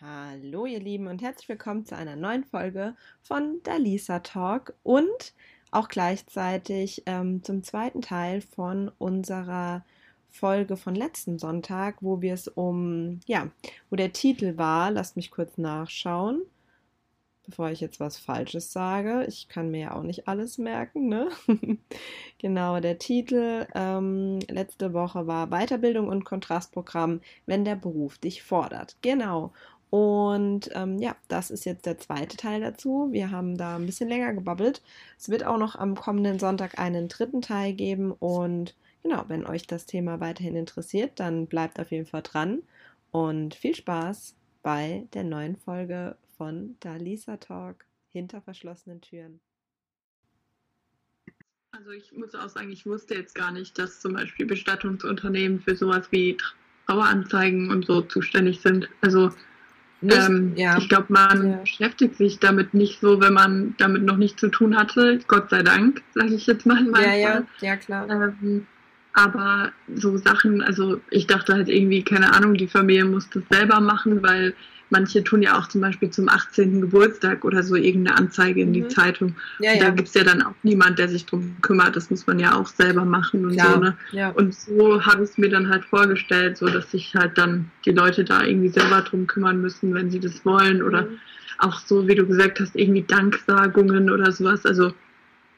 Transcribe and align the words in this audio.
Hallo 0.00 0.64
ihr 0.64 0.78
Lieben 0.78 1.08
und 1.08 1.22
herzlich 1.22 1.48
willkommen 1.48 1.84
zu 1.84 1.96
einer 1.96 2.14
neuen 2.14 2.44
Folge 2.44 2.94
von 3.20 3.60
Dalisa 3.64 4.20
Talk 4.20 4.74
und 4.84 5.34
auch 5.72 5.88
gleichzeitig 5.88 7.02
ähm, 7.06 7.42
zum 7.42 7.64
zweiten 7.64 8.00
Teil 8.00 8.40
von 8.40 8.92
unserer 8.98 9.84
Folge 10.30 10.76
von 10.76 10.94
letzten 10.94 11.40
Sonntag, 11.40 11.96
wo 12.00 12.22
wir 12.22 12.34
es 12.34 12.46
um, 12.46 13.18
ja, 13.26 13.48
wo 13.90 13.96
der 13.96 14.12
Titel 14.12 14.56
war, 14.56 14.92
lasst 14.92 15.16
mich 15.16 15.32
kurz 15.32 15.58
nachschauen, 15.58 16.42
bevor 17.44 17.70
ich 17.70 17.80
jetzt 17.80 17.98
was 17.98 18.18
Falsches 18.18 18.72
sage. 18.72 19.24
Ich 19.26 19.48
kann 19.48 19.72
mir 19.72 19.80
ja 19.80 19.96
auch 19.96 20.04
nicht 20.04 20.28
alles 20.28 20.58
merken, 20.58 21.08
ne? 21.08 21.28
genau, 22.38 22.78
der 22.78 22.98
Titel 22.98 23.66
ähm, 23.74 24.38
letzte 24.48 24.92
Woche 24.92 25.26
war 25.26 25.48
Weiterbildung 25.48 26.06
und 26.06 26.24
Kontrastprogramm, 26.24 27.20
wenn 27.46 27.64
der 27.64 27.74
Beruf 27.74 28.18
dich 28.18 28.44
fordert. 28.44 28.96
Genau. 29.02 29.52
Und 29.90 30.68
ähm, 30.74 30.98
ja, 30.98 31.16
das 31.28 31.50
ist 31.50 31.64
jetzt 31.64 31.86
der 31.86 31.98
zweite 31.98 32.36
Teil 32.36 32.60
dazu. 32.60 33.08
Wir 33.10 33.30
haben 33.30 33.56
da 33.56 33.76
ein 33.76 33.86
bisschen 33.86 34.08
länger 34.08 34.34
gebabbelt. 34.34 34.82
Es 35.18 35.28
wird 35.30 35.44
auch 35.44 35.58
noch 35.58 35.76
am 35.76 35.94
kommenden 35.94 36.38
Sonntag 36.38 36.78
einen 36.78 37.08
dritten 37.08 37.40
Teil 37.40 37.72
geben. 37.72 38.12
Und 38.12 38.74
genau, 39.02 39.24
wenn 39.28 39.46
euch 39.46 39.66
das 39.66 39.86
Thema 39.86 40.20
weiterhin 40.20 40.56
interessiert, 40.56 41.18
dann 41.20 41.46
bleibt 41.46 41.80
auf 41.80 41.90
jeden 41.90 42.06
Fall 42.06 42.22
dran. 42.22 42.62
Und 43.10 43.54
viel 43.54 43.74
Spaß 43.74 44.36
bei 44.62 45.06
der 45.14 45.24
neuen 45.24 45.56
Folge 45.56 46.16
von 46.36 46.76
Dalisa 46.80 47.38
Talk 47.38 47.86
hinter 48.10 48.42
verschlossenen 48.42 49.00
Türen. 49.00 49.40
Also 51.70 51.90
ich 51.90 52.12
muss 52.12 52.34
auch 52.34 52.48
sagen, 52.48 52.70
ich 52.70 52.84
wusste 52.86 53.14
jetzt 53.14 53.34
gar 53.34 53.52
nicht, 53.52 53.78
dass 53.78 54.00
zum 54.00 54.14
Beispiel 54.14 54.46
Bestattungsunternehmen 54.46 55.60
für 55.60 55.76
sowas 55.76 56.10
wie 56.10 56.36
Traueranzeigen 56.86 57.70
und 57.70 57.86
so 57.86 58.02
zuständig 58.02 58.60
sind. 58.60 58.88
Also 59.00 59.30
nicht, 60.00 60.28
ähm, 60.28 60.52
ja. 60.54 60.78
Ich 60.78 60.88
glaube, 60.88 61.06
man 61.08 61.50
ja. 61.50 61.56
beschäftigt 61.58 62.16
sich 62.16 62.38
damit 62.38 62.72
nicht 62.72 63.00
so, 63.00 63.20
wenn 63.20 63.32
man 63.32 63.74
damit 63.78 64.04
noch 64.04 64.16
nicht 64.16 64.38
zu 64.38 64.48
tun 64.48 64.76
hatte. 64.76 65.18
Gott 65.26 65.50
sei 65.50 65.62
Dank, 65.62 66.02
sage 66.14 66.34
ich 66.34 66.46
jetzt 66.46 66.66
mal. 66.66 66.86
Ja, 67.00 67.14
ja, 67.14 67.42
ja, 67.60 67.76
klar. 67.76 68.08
Ähm, 68.08 68.66
aber 69.18 69.72
so 69.96 70.16
Sachen, 70.16 70.62
also 70.62 71.00
ich 71.10 71.26
dachte 71.26 71.52
halt 71.52 71.68
irgendwie, 71.68 72.04
keine 72.04 72.32
Ahnung, 72.32 72.54
die 72.54 72.68
Familie 72.68 73.04
muss 73.04 73.28
das 73.30 73.42
selber 73.50 73.80
machen, 73.80 74.22
weil 74.22 74.54
manche 74.90 75.24
tun 75.24 75.42
ja 75.42 75.58
auch 75.58 75.66
zum 75.66 75.80
Beispiel 75.80 76.10
zum 76.10 76.28
18. 76.28 76.80
Geburtstag 76.80 77.44
oder 77.44 77.64
so 77.64 77.74
irgendeine 77.74 78.16
Anzeige 78.16 78.60
in 78.60 78.72
die 78.72 78.82
mhm. 78.82 78.90
Zeitung. 78.90 79.36
Ja, 79.58 79.72
ja. 79.72 79.80
Da 79.80 79.90
gibt 79.90 80.08
es 80.08 80.14
ja 80.14 80.22
dann 80.22 80.40
auch 80.42 80.54
niemand, 80.62 81.00
der 81.00 81.08
sich 81.08 81.26
drum 81.26 81.56
kümmert. 81.62 81.96
Das 81.96 82.10
muss 82.10 82.26
man 82.28 82.38
ja 82.38 82.54
auch 82.54 82.68
selber 82.68 83.04
machen 83.04 83.44
und 83.44 83.54
Klar. 83.54 83.74
so. 83.74 83.80
Ne? 83.80 83.96
Ja. 84.12 84.30
Und 84.30 84.54
so 84.54 85.04
habe 85.04 85.24
ich 85.24 85.30
es 85.30 85.38
mir 85.38 85.50
dann 85.50 85.68
halt 85.68 85.84
vorgestellt, 85.84 86.56
so 86.56 86.66
dass 86.66 86.92
sich 86.92 87.14
halt 87.16 87.36
dann 87.36 87.70
die 87.84 87.92
Leute 87.92 88.22
da 88.24 88.44
irgendwie 88.44 88.68
selber 88.68 89.02
drum 89.02 89.26
kümmern 89.26 89.60
müssen, 89.60 89.94
wenn 89.94 90.10
sie 90.10 90.20
das 90.20 90.44
wollen. 90.44 90.80
Oder 90.80 91.02
mhm. 91.02 91.18
auch 91.58 91.80
so, 91.80 92.06
wie 92.06 92.14
du 92.14 92.24
gesagt 92.24 92.60
hast, 92.60 92.76
irgendwie 92.76 93.02
Danksagungen 93.02 94.10
oder 94.10 94.30
sowas. 94.30 94.64
Also 94.64 94.92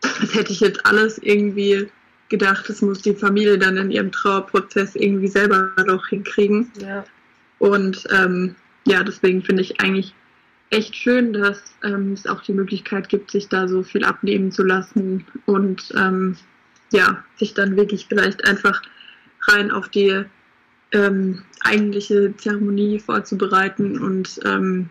das 0.01 0.35
hätte 0.35 0.51
ich 0.51 0.61
jetzt 0.61 0.87
alles 0.87 1.19
irgendwie 1.19 1.91
gedacht, 2.31 2.69
das 2.69 2.81
muss 2.81 3.03
die 3.03 3.15
Familie 3.15 3.59
dann 3.59 3.77
in 3.77 3.91
ihrem 3.91 4.13
Trauerprozess 4.13 4.95
irgendwie 4.95 5.29
selber 5.29 5.73
doch 5.87 6.09
hinkriegen. 6.09 6.71
Ja. 6.81 7.05
Und 7.59 8.07
ähm, 8.11 8.55
ja, 8.87 9.03
deswegen 9.03 9.43
finde 9.43 9.63
ich 9.63 9.81
eigentlich 9.81 10.15
echt 10.71 10.97
schön, 10.97 11.33
dass 11.33 11.63
ähm, 11.85 12.13
es 12.13 12.27
auch 12.27 12.43
die 12.43 12.53
Möglichkeit 12.55 13.09
gibt, 13.09 13.31
sich 13.31 13.49
da 13.49 13.69
so 13.69 13.83
viel 13.83 14.05
abnehmen 14.05 14.53
zu 14.53 14.63
lassen 14.63 15.27
und 15.47 15.93
ähm, 15.97 16.37
ja, 16.93 17.23
sich 17.37 17.55
dann 17.55 17.77
wirklich 17.77 18.07
vielleicht 18.09 18.47
einfach 18.47 18.81
rein 19.49 19.71
auf 19.71 19.89
die 19.89 20.25
ähm, 20.93 21.43
eigentliche 21.63 22.35
Zeremonie 22.37 22.99
vorzubereiten 23.01 24.01
und 24.01 24.41
ähm, 24.45 24.89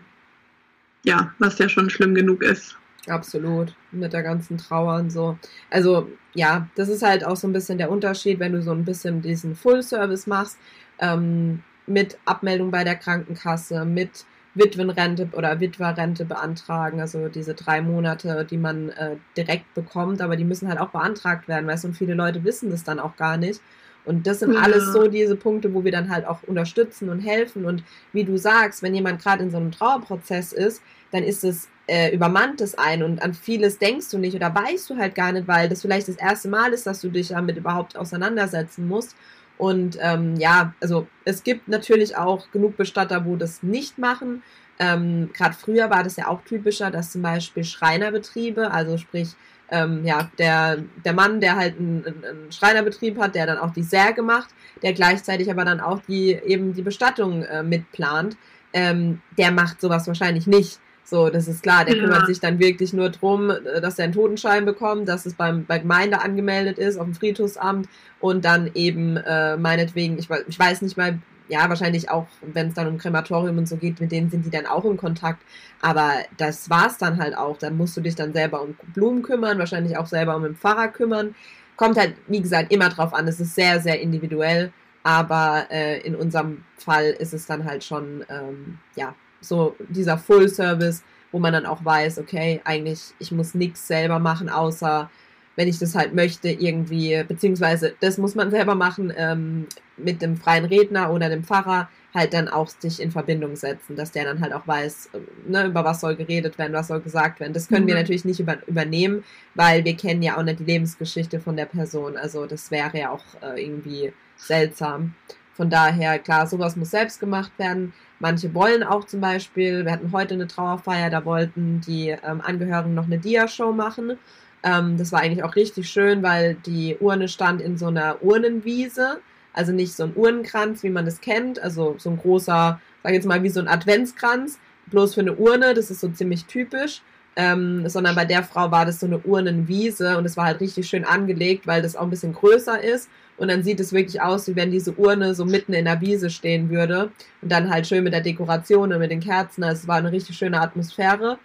ja, 1.02 1.34
was 1.38 1.58
ja 1.58 1.68
schon 1.68 1.90
schlimm 1.90 2.14
genug 2.14 2.42
ist. 2.42 2.76
Absolut, 3.08 3.74
mit 3.92 4.12
der 4.12 4.22
ganzen 4.22 4.58
Trauer 4.58 4.96
und 4.96 5.10
so. 5.10 5.38
Also 5.70 6.08
ja, 6.34 6.68
das 6.76 6.88
ist 6.88 7.02
halt 7.02 7.24
auch 7.24 7.36
so 7.36 7.48
ein 7.48 7.52
bisschen 7.52 7.78
der 7.78 7.90
Unterschied, 7.90 8.38
wenn 8.38 8.52
du 8.52 8.62
so 8.62 8.72
ein 8.72 8.84
bisschen 8.84 9.22
diesen 9.22 9.56
Full-Service 9.56 10.26
machst. 10.26 10.58
Ähm, 10.98 11.62
mit 11.86 12.18
Abmeldung 12.24 12.70
bei 12.70 12.84
der 12.84 12.94
Krankenkasse, 12.94 13.84
mit 13.84 14.24
Witwenrente 14.54 15.28
oder 15.32 15.60
Witwerrente 15.60 16.24
beantragen, 16.24 17.00
also 17.00 17.28
diese 17.28 17.54
drei 17.54 17.82
Monate, 17.82 18.46
die 18.48 18.56
man 18.56 18.90
äh, 18.90 19.16
direkt 19.36 19.74
bekommt, 19.74 20.20
aber 20.20 20.36
die 20.36 20.44
müssen 20.44 20.68
halt 20.68 20.80
auch 20.80 20.90
beantragt 20.90 21.48
werden, 21.48 21.66
weißt 21.66 21.84
du, 21.84 21.88
und 21.88 21.94
viele 21.94 22.14
Leute 22.14 22.44
wissen 22.44 22.70
das 22.70 22.84
dann 22.84 22.98
auch 22.98 23.16
gar 23.16 23.36
nicht. 23.36 23.60
Und 24.04 24.26
das 24.26 24.40
sind 24.40 24.54
ja. 24.54 24.60
alles 24.60 24.92
so 24.92 25.08
diese 25.08 25.36
Punkte, 25.36 25.74
wo 25.74 25.84
wir 25.84 25.92
dann 25.92 26.10
halt 26.10 26.26
auch 26.26 26.42
unterstützen 26.44 27.10
und 27.10 27.20
helfen. 27.20 27.66
Und 27.66 27.84
wie 28.12 28.24
du 28.24 28.38
sagst, 28.38 28.82
wenn 28.82 28.94
jemand 28.94 29.22
gerade 29.22 29.42
in 29.42 29.50
so 29.50 29.58
einem 29.58 29.70
Trauerprozess 29.70 30.52
ist, 30.52 30.82
dann 31.12 31.22
ist 31.22 31.44
es 31.44 31.68
äh, 31.90 32.14
übermannt 32.14 32.60
es 32.60 32.78
ein 32.78 33.02
und 33.02 33.20
an 33.20 33.34
vieles 33.34 33.78
denkst 33.78 34.10
du 34.10 34.18
nicht 34.18 34.36
oder 34.36 34.54
weißt 34.54 34.88
du 34.90 34.96
halt 34.96 35.16
gar 35.16 35.32
nicht, 35.32 35.48
weil 35.48 35.68
das 35.68 35.82
vielleicht 35.82 36.06
das 36.06 36.14
erste 36.14 36.48
Mal 36.48 36.72
ist, 36.72 36.86
dass 36.86 37.00
du 37.00 37.08
dich 37.08 37.28
damit 37.28 37.56
überhaupt 37.56 37.96
auseinandersetzen 37.96 38.86
musst. 38.86 39.16
Und 39.58 39.98
ähm, 40.00 40.36
ja, 40.36 40.72
also 40.80 41.08
es 41.24 41.42
gibt 41.42 41.66
natürlich 41.66 42.16
auch 42.16 42.50
genug 42.52 42.76
Bestatter, 42.76 43.26
wo 43.26 43.34
das 43.34 43.64
nicht 43.64 43.98
machen. 43.98 44.44
Ähm, 44.78 45.30
Gerade 45.34 45.54
früher 45.54 45.90
war 45.90 46.04
das 46.04 46.16
ja 46.16 46.28
auch 46.28 46.42
typischer, 46.42 46.92
dass 46.92 47.10
zum 47.10 47.22
Beispiel 47.22 47.64
Schreinerbetriebe, 47.64 48.70
also 48.70 48.96
sprich, 48.96 49.30
ähm, 49.72 50.04
ja, 50.04 50.30
der, 50.38 50.78
der 51.04 51.12
Mann, 51.12 51.40
der 51.40 51.56
halt 51.56 51.76
einen, 51.76 52.04
einen, 52.06 52.52
Schreinerbetrieb 52.52 53.18
hat, 53.18 53.34
der 53.34 53.46
dann 53.46 53.58
auch 53.58 53.72
die 53.72 53.82
Särge 53.82 54.22
macht, 54.22 54.50
der 54.82 54.92
gleichzeitig 54.92 55.50
aber 55.50 55.64
dann 55.64 55.80
auch 55.80 56.00
die 56.06 56.30
eben 56.30 56.72
die 56.72 56.82
Bestattung 56.82 57.42
äh, 57.42 57.64
mitplant, 57.64 58.36
ähm, 58.72 59.20
der 59.36 59.50
macht 59.50 59.80
sowas 59.80 60.06
wahrscheinlich 60.06 60.46
nicht. 60.46 60.78
So, 61.10 61.28
das 61.28 61.48
ist 61.48 61.64
klar, 61.64 61.84
der 61.84 61.96
ja. 61.96 62.04
kümmert 62.04 62.26
sich 62.28 62.38
dann 62.38 62.60
wirklich 62.60 62.92
nur 62.92 63.10
drum, 63.10 63.50
äh, 63.50 63.80
dass 63.80 63.98
er 63.98 64.04
einen 64.04 64.14
Totenschein 64.14 64.64
bekommt, 64.64 65.08
dass 65.08 65.26
es 65.26 65.34
beim, 65.34 65.64
bei 65.66 65.80
Gemeinde 65.80 66.22
angemeldet 66.22 66.78
ist, 66.78 66.98
auf 66.98 67.04
dem 67.04 67.14
Friedhofsamt 67.14 67.88
und 68.20 68.44
dann 68.44 68.70
eben 68.74 69.16
äh, 69.16 69.56
meinetwegen, 69.56 70.18
ich, 70.18 70.28
ich 70.46 70.58
weiß 70.58 70.82
nicht 70.82 70.96
mal, 70.96 71.18
ja, 71.48 71.68
wahrscheinlich 71.68 72.10
auch, 72.10 72.28
wenn 72.42 72.68
es 72.68 72.74
dann 72.74 72.86
um 72.86 72.96
Krematorium 72.96 73.58
und 73.58 73.66
so 73.66 73.76
geht, 73.76 74.00
mit 74.00 74.12
denen 74.12 74.30
sind 74.30 74.46
die 74.46 74.50
dann 74.50 74.66
auch 74.66 74.84
in 74.84 74.96
Kontakt. 74.96 75.42
Aber 75.82 76.12
das 76.36 76.70
war's 76.70 76.96
dann 76.96 77.18
halt 77.18 77.36
auch. 77.36 77.58
Dann 77.58 77.76
musst 77.76 77.96
du 77.96 78.00
dich 78.00 78.14
dann 78.14 78.32
selber 78.32 78.62
um 78.62 78.76
Blumen 78.94 79.22
kümmern, 79.22 79.58
wahrscheinlich 79.58 79.96
auch 79.96 80.06
selber 80.06 80.36
um 80.36 80.44
den 80.44 80.54
Pfarrer 80.54 80.86
kümmern. 80.88 81.34
Kommt 81.74 81.98
halt, 81.98 82.14
wie 82.28 82.40
gesagt, 82.40 82.72
immer 82.72 82.88
drauf 82.88 83.12
an. 83.12 83.26
Es 83.26 83.40
ist 83.40 83.56
sehr, 83.56 83.80
sehr 83.80 84.00
individuell. 84.00 84.72
Aber 85.02 85.66
äh, 85.72 85.98
in 86.02 86.14
unserem 86.14 86.62
Fall 86.76 87.06
ist 87.06 87.34
es 87.34 87.46
dann 87.46 87.64
halt 87.64 87.82
schon, 87.82 88.24
ähm, 88.28 88.78
ja, 88.94 89.16
so 89.40 89.76
dieser 89.88 90.18
Full 90.18 90.48
Service, 90.48 91.02
wo 91.32 91.38
man 91.38 91.52
dann 91.52 91.66
auch 91.66 91.84
weiß, 91.84 92.18
okay, 92.18 92.60
eigentlich, 92.64 93.00
ich 93.18 93.32
muss 93.32 93.54
nichts 93.54 93.86
selber 93.86 94.18
machen, 94.18 94.48
außer 94.48 95.10
wenn 95.56 95.68
ich 95.68 95.78
das 95.78 95.94
halt 95.94 96.14
möchte, 96.14 96.48
irgendwie, 96.48 97.22
beziehungsweise 97.26 97.94
das 98.00 98.18
muss 98.18 98.34
man 98.34 98.50
selber 98.50 98.74
machen, 98.74 99.12
ähm, 99.16 99.66
mit 99.96 100.22
dem 100.22 100.36
freien 100.36 100.64
Redner 100.64 101.12
oder 101.12 101.28
dem 101.28 101.44
Pfarrer 101.44 101.88
halt 102.14 102.34
dann 102.34 102.48
auch 102.48 102.68
sich 102.68 103.00
in 103.00 103.10
Verbindung 103.10 103.56
setzen, 103.56 103.94
dass 103.94 104.10
der 104.10 104.24
dann 104.24 104.40
halt 104.40 104.52
auch 104.52 104.66
weiß, 104.66 105.10
ne, 105.46 105.66
über 105.66 105.84
was 105.84 106.00
soll 106.00 106.16
geredet 106.16 106.58
werden, 106.58 106.72
was 106.72 106.88
soll 106.88 107.00
gesagt 107.00 107.40
werden. 107.40 107.52
Das 107.52 107.68
können 107.68 107.84
mhm. 107.84 107.88
wir 107.88 107.94
natürlich 107.96 108.24
nicht 108.24 108.40
über, 108.40 108.58
übernehmen, 108.66 109.22
weil 109.54 109.84
wir 109.84 109.96
kennen 109.96 110.22
ja 110.22 110.36
auch 110.36 110.42
nicht 110.42 110.60
die 110.60 110.64
Lebensgeschichte 110.64 111.40
von 111.40 111.56
der 111.56 111.66
Person. 111.66 112.16
Also 112.16 112.46
das 112.46 112.70
wäre 112.70 112.98
ja 112.98 113.10
auch 113.10 113.24
äh, 113.42 113.62
irgendwie 113.62 114.12
seltsam. 114.36 115.14
Von 115.54 115.70
daher, 115.70 116.18
klar, 116.18 116.46
sowas 116.46 116.76
muss 116.76 116.90
selbst 116.90 117.20
gemacht 117.20 117.52
werden. 117.58 117.92
Manche 118.18 118.54
wollen 118.54 118.82
auch 118.82 119.04
zum 119.04 119.20
Beispiel, 119.20 119.84
wir 119.84 119.92
hatten 119.92 120.12
heute 120.12 120.34
eine 120.34 120.46
Trauerfeier, 120.46 121.10
da 121.10 121.24
wollten 121.24 121.80
die 121.80 122.08
ähm, 122.08 122.40
Angehörigen 122.40 122.94
noch 122.94 123.06
eine 123.06 123.18
Dia-Show 123.18 123.72
machen. 123.72 124.18
Ähm, 124.62 124.96
das 124.96 125.12
war 125.12 125.20
eigentlich 125.20 125.42
auch 125.42 125.56
richtig 125.56 125.88
schön, 125.88 126.22
weil 126.22 126.54
die 126.54 126.96
Urne 127.00 127.28
stand 127.28 127.60
in 127.60 127.76
so 127.76 127.86
einer 127.86 128.22
Urnenwiese. 128.22 129.20
Also 129.52 129.72
nicht 129.72 129.94
so 129.94 130.04
ein 130.04 130.12
Urnenkranz, 130.14 130.82
wie 130.82 130.90
man 130.90 131.04
das 131.04 131.20
kennt, 131.20 131.58
also 131.58 131.96
so 131.98 132.10
ein 132.10 132.18
großer, 132.18 132.80
sag 133.02 133.10
ich 133.10 133.16
jetzt 133.16 133.26
mal, 133.26 133.42
wie 133.42 133.48
so 133.48 133.58
ein 133.60 133.66
Adventskranz, 133.66 134.60
bloß 134.86 135.14
für 135.14 135.22
eine 135.22 135.34
Urne, 135.34 135.74
das 135.74 135.90
ist 135.90 136.00
so 136.00 136.08
ziemlich 136.08 136.44
typisch. 136.44 137.02
Ähm, 137.36 137.88
sondern 137.88 138.16
bei 138.16 138.24
der 138.24 138.42
Frau 138.42 138.70
war 138.70 138.84
das 138.84 139.00
so 139.00 139.06
eine 139.06 139.18
Urnenwiese 139.18 140.18
und 140.18 140.24
es 140.24 140.36
war 140.36 140.46
halt 140.46 140.60
richtig 140.60 140.88
schön 140.88 141.04
angelegt, 141.04 141.66
weil 141.66 141.80
das 141.80 141.94
auch 141.94 142.02
ein 142.02 142.10
bisschen 142.10 142.32
größer 142.32 142.82
ist 142.82 143.08
und 143.40 143.48
dann 143.48 143.62
sieht 143.62 143.80
es 143.80 143.94
wirklich 143.94 144.20
aus, 144.20 144.46
wie 144.48 144.54
wenn 144.54 144.70
diese 144.70 144.92
Urne 144.92 145.34
so 145.34 145.46
mitten 145.46 145.72
in 145.72 145.86
der 145.86 146.02
Wiese 146.02 146.28
stehen 146.28 146.68
würde. 146.68 147.10
Und 147.40 147.50
dann 147.50 147.70
halt 147.70 147.86
schön 147.86 148.04
mit 148.04 148.12
der 148.12 148.20
Dekoration 148.20 148.92
und 148.92 148.98
mit 148.98 149.10
den 149.10 149.20
Kerzen. 149.20 149.64
Also 149.64 149.80
es 149.80 149.88
war 149.88 149.96
eine 149.96 150.12
richtig 150.12 150.36
schöne 150.36 150.60
Atmosphäre. 150.60 151.38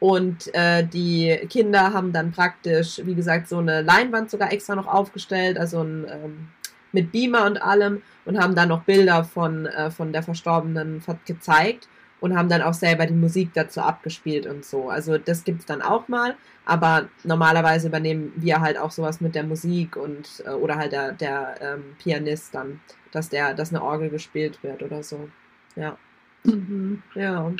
Und 0.00 0.52
äh, 0.54 0.82
die 0.82 1.38
Kinder 1.50 1.92
haben 1.92 2.10
dann 2.10 2.32
praktisch, 2.32 3.02
wie 3.04 3.14
gesagt, 3.14 3.48
so 3.48 3.58
eine 3.58 3.82
Leinwand 3.82 4.30
sogar 4.30 4.50
extra 4.50 4.74
noch 4.74 4.86
aufgestellt, 4.86 5.58
also 5.58 5.82
ein, 5.82 6.06
ähm, 6.10 6.48
mit 6.90 7.12
Beamer 7.12 7.44
und 7.44 7.60
allem 7.60 8.00
und 8.24 8.38
haben 8.38 8.54
dann 8.54 8.70
noch 8.70 8.84
Bilder 8.84 9.22
von, 9.22 9.66
äh, 9.66 9.90
von 9.90 10.10
der 10.10 10.22
Verstorbenen 10.22 11.02
gezeigt 11.26 11.86
und 12.22 12.36
haben 12.36 12.48
dann 12.48 12.62
auch 12.62 12.72
selber 12.72 13.04
die 13.04 13.14
Musik 13.14 13.50
dazu 13.52 13.80
abgespielt 13.80 14.46
und 14.46 14.64
so. 14.64 14.88
Also 14.88 15.18
das 15.18 15.42
gibt 15.42 15.60
es 15.60 15.66
dann 15.66 15.82
auch 15.82 16.06
mal, 16.06 16.36
aber 16.64 17.08
normalerweise 17.24 17.88
übernehmen 17.88 18.32
wir 18.36 18.60
halt 18.60 18.78
auch 18.78 18.92
sowas 18.92 19.20
mit 19.20 19.34
der 19.34 19.42
Musik 19.42 19.96
und 19.96 20.28
äh, 20.46 20.50
oder 20.50 20.76
halt 20.76 20.92
der, 20.92 21.12
der 21.12 21.56
ähm, 21.60 21.82
Pianist 21.98 22.54
dann, 22.54 22.80
dass 23.10 23.28
der, 23.28 23.54
dass 23.54 23.70
eine 23.70 23.82
Orgel 23.82 24.08
gespielt 24.08 24.62
wird 24.62 24.84
oder 24.84 25.02
so. 25.02 25.28
Ja. 25.74 25.98
Mhm. 26.44 27.02
Ja. 27.16 27.52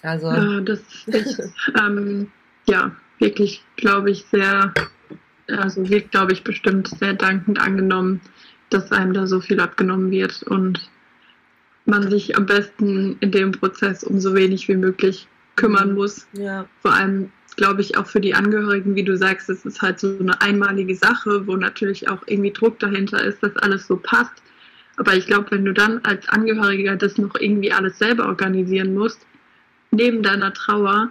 Also. 0.00 0.28
Ja, 0.28 0.60
das 0.60 0.80
ist 1.06 1.08
echt, 1.08 1.52
ähm, 1.78 2.32
ja, 2.66 2.92
wirklich, 3.18 3.62
glaube 3.76 4.12
ich, 4.12 4.24
sehr, 4.30 4.72
also 5.48 5.86
wird, 5.90 6.10
glaube 6.10 6.32
ich, 6.32 6.42
bestimmt 6.42 6.88
sehr 6.88 7.12
dankend 7.12 7.60
angenommen, 7.60 8.22
dass 8.70 8.92
einem 8.92 9.12
da 9.12 9.26
so 9.26 9.42
viel 9.42 9.60
abgenommen 9.60 10.10
wird 10.10 10.42
und 10.44 10.90
man 11.86 12.10
sich 12.10 12.36
am 12.36 12.46
besten 12.46 13.16
in 13.20 13.30
dem 13.30 13.52
Prozess 13.52 14.04
um 14.04 14.20
so 14.20 14.34
wenig 14.34 14.68
wie 14.68 14.76
möglich 14.76 15.28
kümmern 15.56 15.90
mhm. 15.90 15.96
muss. 15.96 16.26
Ja. 16.32 16.66
Vor 16.82 16.92
allem, 16.92 17.30
glaube 17.56 17.80
ich, 17.80 17.96
auch 17.96 18.06
für 18.06 18.20
die 18.20 18.34
Angehörigen, 18.34 18.94
wie 18.94 19.04
du 19.04 19.16
sagst, 19.16 19.48
es 19.48 19.64
ist 19.64 19.82
halt 19.82 20.00
so 20.00 20.18
eine 20.18 20.40
einmalige 20.40 20.94
Sache, 20.94 21.46
wo 21.46 21.56
natürlich 21.56 22.08
auch 22.08 22.22
irgendwie 22.26 22.52
Druck 22.52 22.78
dahinter 22.78 23.22
ist, 23.22 23.42
dass 23.42 23.56
alles 23.56 23.86
so 23.86 23.96
passt. 23.96 24.42
Aber 24.98 25.14
ich 25.14 25.26
glaube, 25.26 25.50
wenn 25.50 25.64
du 25.64 25.72
dann 25.72 26.00
als 26.04 26.28
Angehöriger 26.28 26.96
das 26.96 27.18
noch 27.18 27.34
irgendwie 27.38 27.72
alles 27.72 27.98
selber 27.98 28.26
organisieren 28.26 28.94
musst, 28.94 29.26
neben 29.90 30.22
deiner 30.22 30.52
Trauer, 30.52 31.10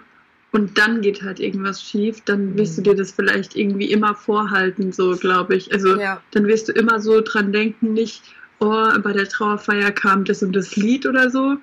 und 0.56 0.78
dann 0.78 1.02
geht 1.02 1.22
halt 1.22 1.38
irgendwas 1.38 1.82
schief, 1.82 2.22
dann 2.24 2.56
wirst 2.56 2.78
du 2.78 2.80
mhm. 2.80 2.84
dir 2.84 2.94
das 2.94 3.12
vielleicht 3.12 3.56
irgendwie 3.56 3.90
immer 3.90 4.14
vorhalten, 4.14 4.90
so 4.90 5.14
glaube 5.14 5.54
ich. 5.54 5.70
Also 5.70 6.00
ja. 6.00 6.22
dann 6.30 6.46
wirst 6.46 6.68
du 6.68 6.72
immer 6.72 6.98
so 6.98 7.20
dran 7.20 7.52
denken, 7.52 7.92
nicht, 7.92 8.22
oh, 8.60 8.88
bei 9.02 9.12
der 9.12 9.28
Trauerfeier 9.28 9.90
kam 9.90 10.24
das 10.24 10.42
und 10.42 10.54
das 10.54 10.76
Lied 10.76 11.06
oder 11.06 11.30
so, 11.30 11.56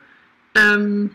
ähm, 0.55 1.11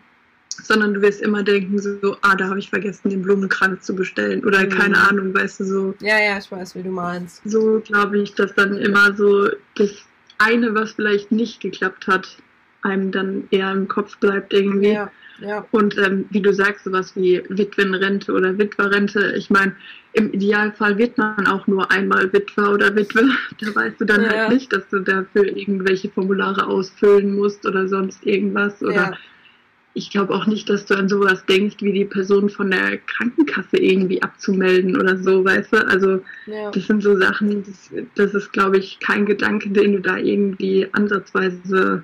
sondern 0.62 0.94
du 0.94 1.02
wirst 1.02 1.20
immer 1.20 1.42
denken, 1.42 1.78
so, 1.78 2.16
ah, 2.22 2.34
da 2.34 2.48
habe 2.48 2.58
ich 2.58 2.70
vergessen, 2.70 3.10
den 3.10 3.22
Blumenkranz 3.22 3.84
zu 3.84 3.94
bestellen 3.94 4.44
oder 4.44 4.64
mhm. 4.64 4.70
keine 4.70 4.98
Ahnung, 4.98 5.34
weißt 5.34 5.60
du, 5.60 5.64
so. 5.64 5.94
Ja, 6.00 6.18
ja, 6.18 6.38
ich 6.38 6.50
weiß, 6.50 6.74
wie 6.74 6.82
du 6.82 6.90
meinst. 6.90 7.42
So 7.44 7.80
glaube 7.80 8.18
ich, 8.18 8.34
dass 8.34 8.54
dann 8.54 8.76
immer 8.76 9.14
so 9.16 9.48
das 9.76 9.90
eine, 10.38 10.74
was 10.74 10.92
vielleicht 10.92 11.32
nicht 11.32 11.60
geklappt 11.60 12.06
hat, 12.06 12.38
einem 12.82 13.10
dann 13.10 13.44
eher 13.50 13.72
im 13.72 13.88
Kopf 13.88 14.18
bleibt 14.18 14.52
irgendwie. 14.52 14.92
Ja. 14.92 15.10
Ja. 15.40 15.64
Und 15.70 15.96
ähm, 15.98 16.26
wie 16.30 16.40
du 16.40 16.52
sagst, 16.52 16.84
sowas 16.84 17.14
wie 17.14 17.42
Witwenrente 17.48 18.32
oder 18.32 18.58
Witwerrente, 18.58 19.34
ich 19.36 19.50
meine, 19.50 19.74
im 20.12 20.32
Idealfall 20.32 20.98
wird 20.98 21.16
man 21.16 21.46
auch 21.46 21.66
nur 21.66 21.90
einmal 21.92 22.32
Witwer 22.32 22.72
oder 22.72 22.94
Witwe. 22.96 23.28
Da 23.60 23.74
weißt 23.74 24.00
du 24.00 24.04
dann 24.04 24.22
ja. 24.22 24.30
halt 24.30 24.52
nicht, 24.52 24.72
dass 24.72 24.88
du 24.88 25.00
dafür 25.00 25.44
irgendwelche 25.44 26.10
Formulare 26.10 26.66
ausfüllen 26.66 27.36
musst 27.36 27.66
oder 27.66 27.88
sonst 27.88 28.26
irgendwas. 28.26 28.82
Oder 28.82 29.16
ich 29.94 30.10
glaube 30.10 30.34
auch 30.34 30.46
nicht, 30.46 30.68
dass 30.68 30.86
du 30.86 30.94
an 30.94 31.08
sowas 31.08 31.44
denkst, 31.46 31.76
wie 31.80 31.92
die 31.92 32.04
Person 32.04 32.48
von 32.48 32.70
der 32.70 32.98
Krankenkasse 32.98 33.76
irgendwie 33.76 34.22
abzumelden 34.22 34.96
oder 34.96 35.16
so, 35.16 35.44
weißt 35.44 35.72
du? 35.72 35.86
Also 35.86 36.22
ja. 36.46 36.70
das 36.70 36.86
sind 36.86 37.02
so 37.02 37.16
Sachen, 37.16 37.64
das, 37.64 37.90
das 38.14 38.34
ist, 38.34 38.52
glaube 38.52 38.78
ich, 38.78 38.98
kein 39.00 39.26
Gedanke, 39.26 39.70
den 39.70 39.92
du 39.92 40.00
da 40.00 40.16
irgendwie 40.16 40.88
ansatzweise 40.92 42.02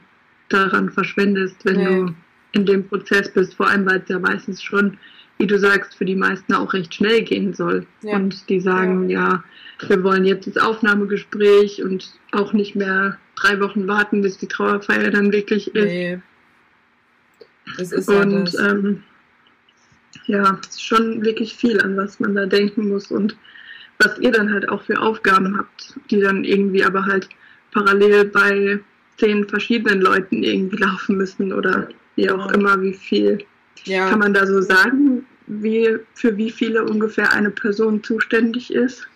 daran 0.49 0.91
verschwendest, 0.91 1.64
wenn 1.64 1.85
du 1.85 2.14
in 2.52 2.67
dem 2.67 2.87
Prozess 2.87 3.32
bist, 3.32 3.55
vor 3.55 3.69
allem 3.69 3.87
weil 3.87 4.00
es 4.00 4.08
ja 4.08 4.19
meistens 4.19 4.62
schon, 4.62 4.99
wie 5.38 5.46
du 5.46 5.58
sagst, 5.58 5.96
für 5.96 6.05
die 6.05 6.14
meisten 6.14 6.55
auch 6.55 6.73
recht 6.73 6.94
schnell 6.94 7.23
gehen 7.23 7.52
soll. 7.52 7.87
Ja. 8.02 8.17
Und 8.17 8.49
die 8.49 8.61
sagen, 8.61 9.11
ja. 9.11 9.43
ja, 9.81 9.88
wir 9.88 10.05
wollen 10.05 10.25
jetzt 10.25 10.46
das 10.46 10.56
Aufnahmegespräch 10.56 11.82
und 11.82 12.12
auch 12.32 12.52
nicht 12.52 12.76
mehr 12.76 13.19
drei 13.35 13.61
Wochen 13.61 13.88
warten, 13.88 14.23
bis 14.23 14.38
die 14.38 14.46
Trauerfeier 14.46 15.11
dann 15.11 15.32
wirklich 15.32 15.75
ist. 15.75 15.85
Nee. 15.85 16.20
Das 17.76 17.93
ist 17.93 18.08
und 18.08 18.52
ja, 18.52 18.70
ähm, 18.70 19.02
ja, 20.26 20.58
es 20.62 20.69
ist 20.69 20.85
schon 20.85 21.25
wirklich 21.25 21.56
viel, 21.56 21.81
an 21.81 21.97
was 21.97 22.20
man 22.20 22.35
da 22.35 22.47
denken 22.47 22.88
muss 22.88 23.11
und 23.11 23.37
was 23.99 24.19
ihr 24.19 24.32
dann 24.32 24.52
halt 24.52 24.69
auch 24.69 24.82
für 24.82 25.00
Aufgaben 25.00 25.56
habt, 25.56 25.94
die 26.11 26.20
dann 26.20 26.44
irgendwie 26.44 26.85
aber 26.85 27.06
halt 27.06 27.29
parallel 27.73 28.26
bei 28.26 28.81
zehn 29.19 29.49
verschiedenen 29.49 30.00
Leuten 30.00 30.43
irgendwie 30.43 30.76
laufen 30.76 31.16
müssen 31.16 31.52
oder 31.52 31.88
wie 32.16 32.31
auch 32.31 32.50
immer, 32.52 32.81
wie 32.81 32.94
viel. 32.94 33.44
Ja. 33.84 34.08
Kann 34.08 34.20
man 34.20 34.34
da 34.34 34.46
so 34.46 34.61
sagen, 34.61 35.26
wie, 35.46 35.99
für 36.14 36.37
wie 36.37 36.50
viele 36.50 36.84
ungefähr 36.84 37.32
eine 37.32 37.50
Person 37.50 38.02
zuständig 38.02 38.72
ist? 38.72 39.06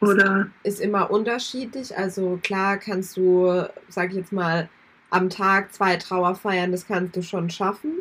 Oder? 0.00 0.48
Ist 0.62 0.80
immer 0.80 1.10
unterschiedlich. 1.10 1.96
Also 1.96 2.38
klar 2.42 2.78
kannst 2.78 3.16
du, 3.16 3.64
sag 3.88 4.10
ich 4.10 4.16
jetzt 4.16 4.32
mal, 4.32 4.68
am 5.10 5.28
Tag 5.28 5.72
zwei 5.72 5.96
Trauerfeiern, 5.96 6.72
das 6.72 6.86
kannst 6.86 7.16
du 7.16 7.22
schon 7.22 7.50
schaffen. 7.50 7.98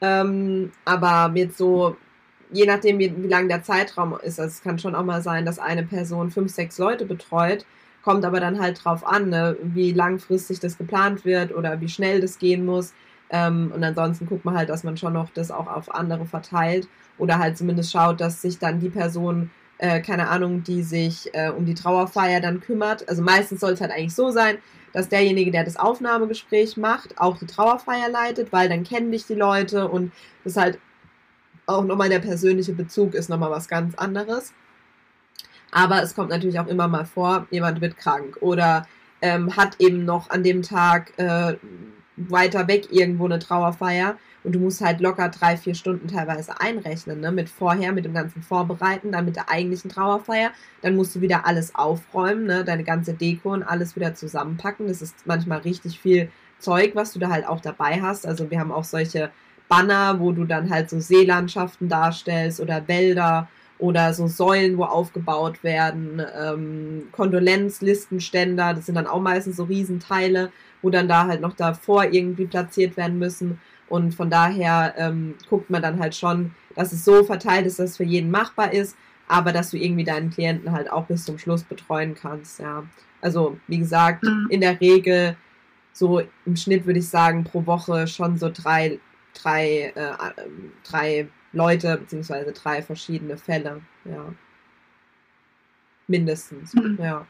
Ähm, 0.00 0.72
aber 0.84 1.32
jetzt 1.36 1.58
so, 1.58 1.96
je 2.50 2.66
nachdem, 2.66 2.98
wie, 2.98 3.12
wie 3.16 3.28
lang 3.28 3.48
der 3.48 3.62
Zeitraum 3.62 4.18
ist, 4.22 4.40
also 4.40 4.50
es 4.50 4.62
kann 4.62 4.78
schon 4.78 4.94
auch 4.94 5.04
mal 5.04 5.22
sein, 5.22 5.44
dass 5.44 5.58
eine 5.58 5.84
Person 5.84 6.30
fünf, 6.30 6.52
sechs 6.52 6.78
Leute 6.78 7.04
betreut, 7.04 7.64
kommt 8.02 8.24
aber 8.24 8.40
dann 8.40 8.60
halt 8.60 8.84
drauf 8.84 9.06
an, 9.06 9.30
ne, 9.30 9.56
wie 9.62 9.92
langfristig 9.92 10.60
das 10.60 10.78
geplant 10.78 11.24
wird 11.24 11.54
oder 11.54 11.80
wie 11.80 11.88
schnell 11.88 12.20
das 12.20 12.38
gehen 12.38 12.64
muss. 12.64 12.94
Ähm, 13.30 13.72
und 13.74 13.84
ansonsten 13.84 14.26
guckt 14.26 14.44
man 14.44 14.56
halt, 14.56 14.70
dass 14.70 14.84
man 14.84 14.96
schon 14.96 15.12
noch 15.12 15.30
das 15.30 15.50
auch 15.50 15.66
auf 15.66 15.94
andere 15.94 16.24
verteilt 16.26 16.88
oder 17.18 17.38
halt 17.38 17.58
zumindest 17.58 17.92
schaut, 17.92 18.20
dass 18.20 18.40
sich 18.40 18.58
dann 18.58 18.80
die 18.80 18.88
Person, 18.88 19.50
äh, 19.78 20.00
keine 20.00 20.28
Ahnung, 20.28 20.62
die 20.62 20.82
sich 20.82 21.28
äh, 21.34 21.50
um 21.50 21.66
die 21.66 21.74
Trauerfeier 21.74 22.40
dann 22.40 22.60
kümmert. 22.60 23.08
Also 23.08 23.22
meistens 23.22 23.60
soll 23.60 23.72
es 23.72 23.80
halt 23.80 23.90
eigentlich 23.90 24.14
so 24.14 24.30
sein, 24.30 24.58
dass 24.92 25.08
derjenige, 25.08 25.50
der 25.50 25.64
das 25.64 25.76
Aufnahmegespräch 25.76 26.76
macht, 26.76 27.18
auch 27.18 27.36
die 27.38 27.46
Trauerfeier 27.46 28.08
leitet, 28.08 28.52
weil 28.52 28.68
dann 28.68 28.84
kennen 28.84 29.12
dich 29.12 29.26
die 29.26 29.34
Leute 29.34 29.88
und 29.88 30.12
das 30.44 30.56
halt 30.56 30.78
auch 31.66 31.84
nochmal 31.84 32.08
der 32.08 32.20
persönliche 32.20 32.72
Bezug 32.72 33.14
ist 33.14 33.28
nochmal 33.28 33.50
was 33.50 33.68
ganz 33.68 33.94
anderes. 33.96 34.54
Aber 35.70 36.02
es 36.02 36.14
kommt 36.14 36.30
natürlich 36.30 36.58
auch 36.58 36.66
immer 36.66 36.88
mal 36.88 37.04
vor, 37.04 37.46
jemand 37.50 37.80
wird 37.80 37.96
krank 37.96 38.38
oder 38.40 38.86
ähm, 39.20 39.56
hat 39.56 39.76
eben 39.78 40.04
noch 40.04 40.30
an 40.30 40.42
dem 40.42 40.62
Tag 40.62 41.12
äh, 41.18 41.54
weiter 42.16 42.68
weg 42.68 42.88
irgendwo 42.90 43.26
eine 43.26 43.38
Trauerfeier 43.38 44.16
und 44.44 44.54
du 44.54 44.60
musst 44.60 44.80
halt 44.80 45.00
locker 45.00 45.28
drei, 45.28 45.56
vier 45.56 45.74
Stunden 45.74 46.08
teilweise 46.08 46.60
einrechnen, 46.60 47.20
ne? 47.20 47.32
Mit 47.32 47.48
vorher, 47.48 47.92
mit 47.92 48.04
dem 48.04 48.14
ganzen 48.14 48.42
Vorbereiten, 48.42 49.12
dann 49.12 49.24
mit 49.24 49.36
der 49.36 49.50
eigentlichen 49.50 49.90
Trauerfeier. 49.90 50.52
Dann 50.80 50.96
musst 50.96 51.14
du 51.14 51.20
wieder 51.20 51.46
alles 51.46 51.74
aufräumen, 51.74 52.46
ne? 52.46 52.64
Deine 52.64 52.84
ganze 52.84 53.14
Deko 53.14 53.52
und 53.52 53.62
alles 53.62 53.96
wieder 53.96 54.14
zusammenpacken. 54.14 54.86
Das 54.86 55.02
ist 55.02 55.26
manchmal 55.26 55.58
richtig 55.58 56.00
viel 56.00 56.30
Zeug, 56.58 56.92
was 56.94 57.12
du 57.12 57.18
da 57.18 57.30
halt 57.30 57.46
auch 57.46 57.60
dabei 57.60 58.00
hast. 58.00 58.26
Also 58.26 58.50
wir 58.50 58.60
haben 58.60 58.72
auch 58.72 58.84
solche 58.84 59.30
Banner, 59.68 60.18
wo 60.20 60.32
du 60.32 60.44
dann 60.44 60.70
halt 60.70 60.88
so 60.88 60.98
Seelandschaften 61.00 61.88
darstellst 61.88 62.60
oder 62.60 62.88
Wälder 62.88 63.48
oder 63.78 64.12
so 64.12 64.26
Säulen, 64.26 64.76
wo 64.76 64.84
aufgebaut 64.84 65.62
werden, 65.62 66.20
ähm, 66.40 67.08
Kondolenzlistenständer, 67.12 68.74
das 68.74 68.86
sind 68.86 68.96
dann 68.96 69.06
auch 69.06 69.20
meistens 69.20 69.56
so 69.56 69.64
Riesenteile 69.64 70.50
wo 70.82 70.90
dann 70.90 71.08
da 71.08 71.26
halt 71.26 71.40
noch 71.40 71.54
davor 71.54 72.04
irgendwie 72.04 72.46
platziert 72.46 72.96
werden 72.96 73.18
müssen. 73.18 73.60
Und 73.88 74.14
von 74.14 74.30
daher 74.30 74.94
ähm, 74.98 75.34
guckt 75.48 75.70
man 75.70 75.82
dann 75.82 75.98
halt 75.98 76.14
schon, 76.14 76.52
dass 76.74 76.92
es 76.92 77.04
so 77.04 77.24
verteilt 77.24 77.66
ist, 77.66 77.78
dass 77.78 77.90
es 77.90 77.96
für 77.96 78.04
jeden 78.04 78.30
machbar 78.30 78.72
ist, 78.72 78.96
aber 79.26 79.52
dass 79.52 79.70
du 79.70 79.78
irgendwie 79.78 80.04
deinen 80.04 80.30
Klienten 80.30 80.72
halt 80.72 80.90
auch 80.90 81.06
bis 81.06 81.24
zum 81.24 81.38
Schluss 81.38 81.64
betreuen 81.64 82.14
kannst, 82.14 82.60
ja. 82.60 82.84
Also, 83.20 83.58
wie 83.66 83.78
gesagt, 83.78 84.22
mhm. 84.22 84.46
in 84.48 84.60
der 84.60 84.80
Regel 84.80 85.36
so 85.92 86.22
im 86.46 86.54
Schnitt 86.54 86.86
würde 86.86 87.00
ich 87.00 87.08
sagen, 87.08 87.42
pro 87.42 87.66
Woche 87.66 88.06
schon 88.06 88.38
so 88.38 88.48
drei, 88.52 89.00
drei, 89.34 89.92
äh, 89.96 90.12
drei 90.84 91.28
Leute, 91.52 91.96
beziehungsweise 91.98 92.52
drei 92.52 92.82
verschiedene 92.82 93.36
Fälle, 93.36 93.80
ja. 94.04 94.34
Mindestens, 96.06 96.74
mhm. 96.74 96.98
ja. 97.00 97.26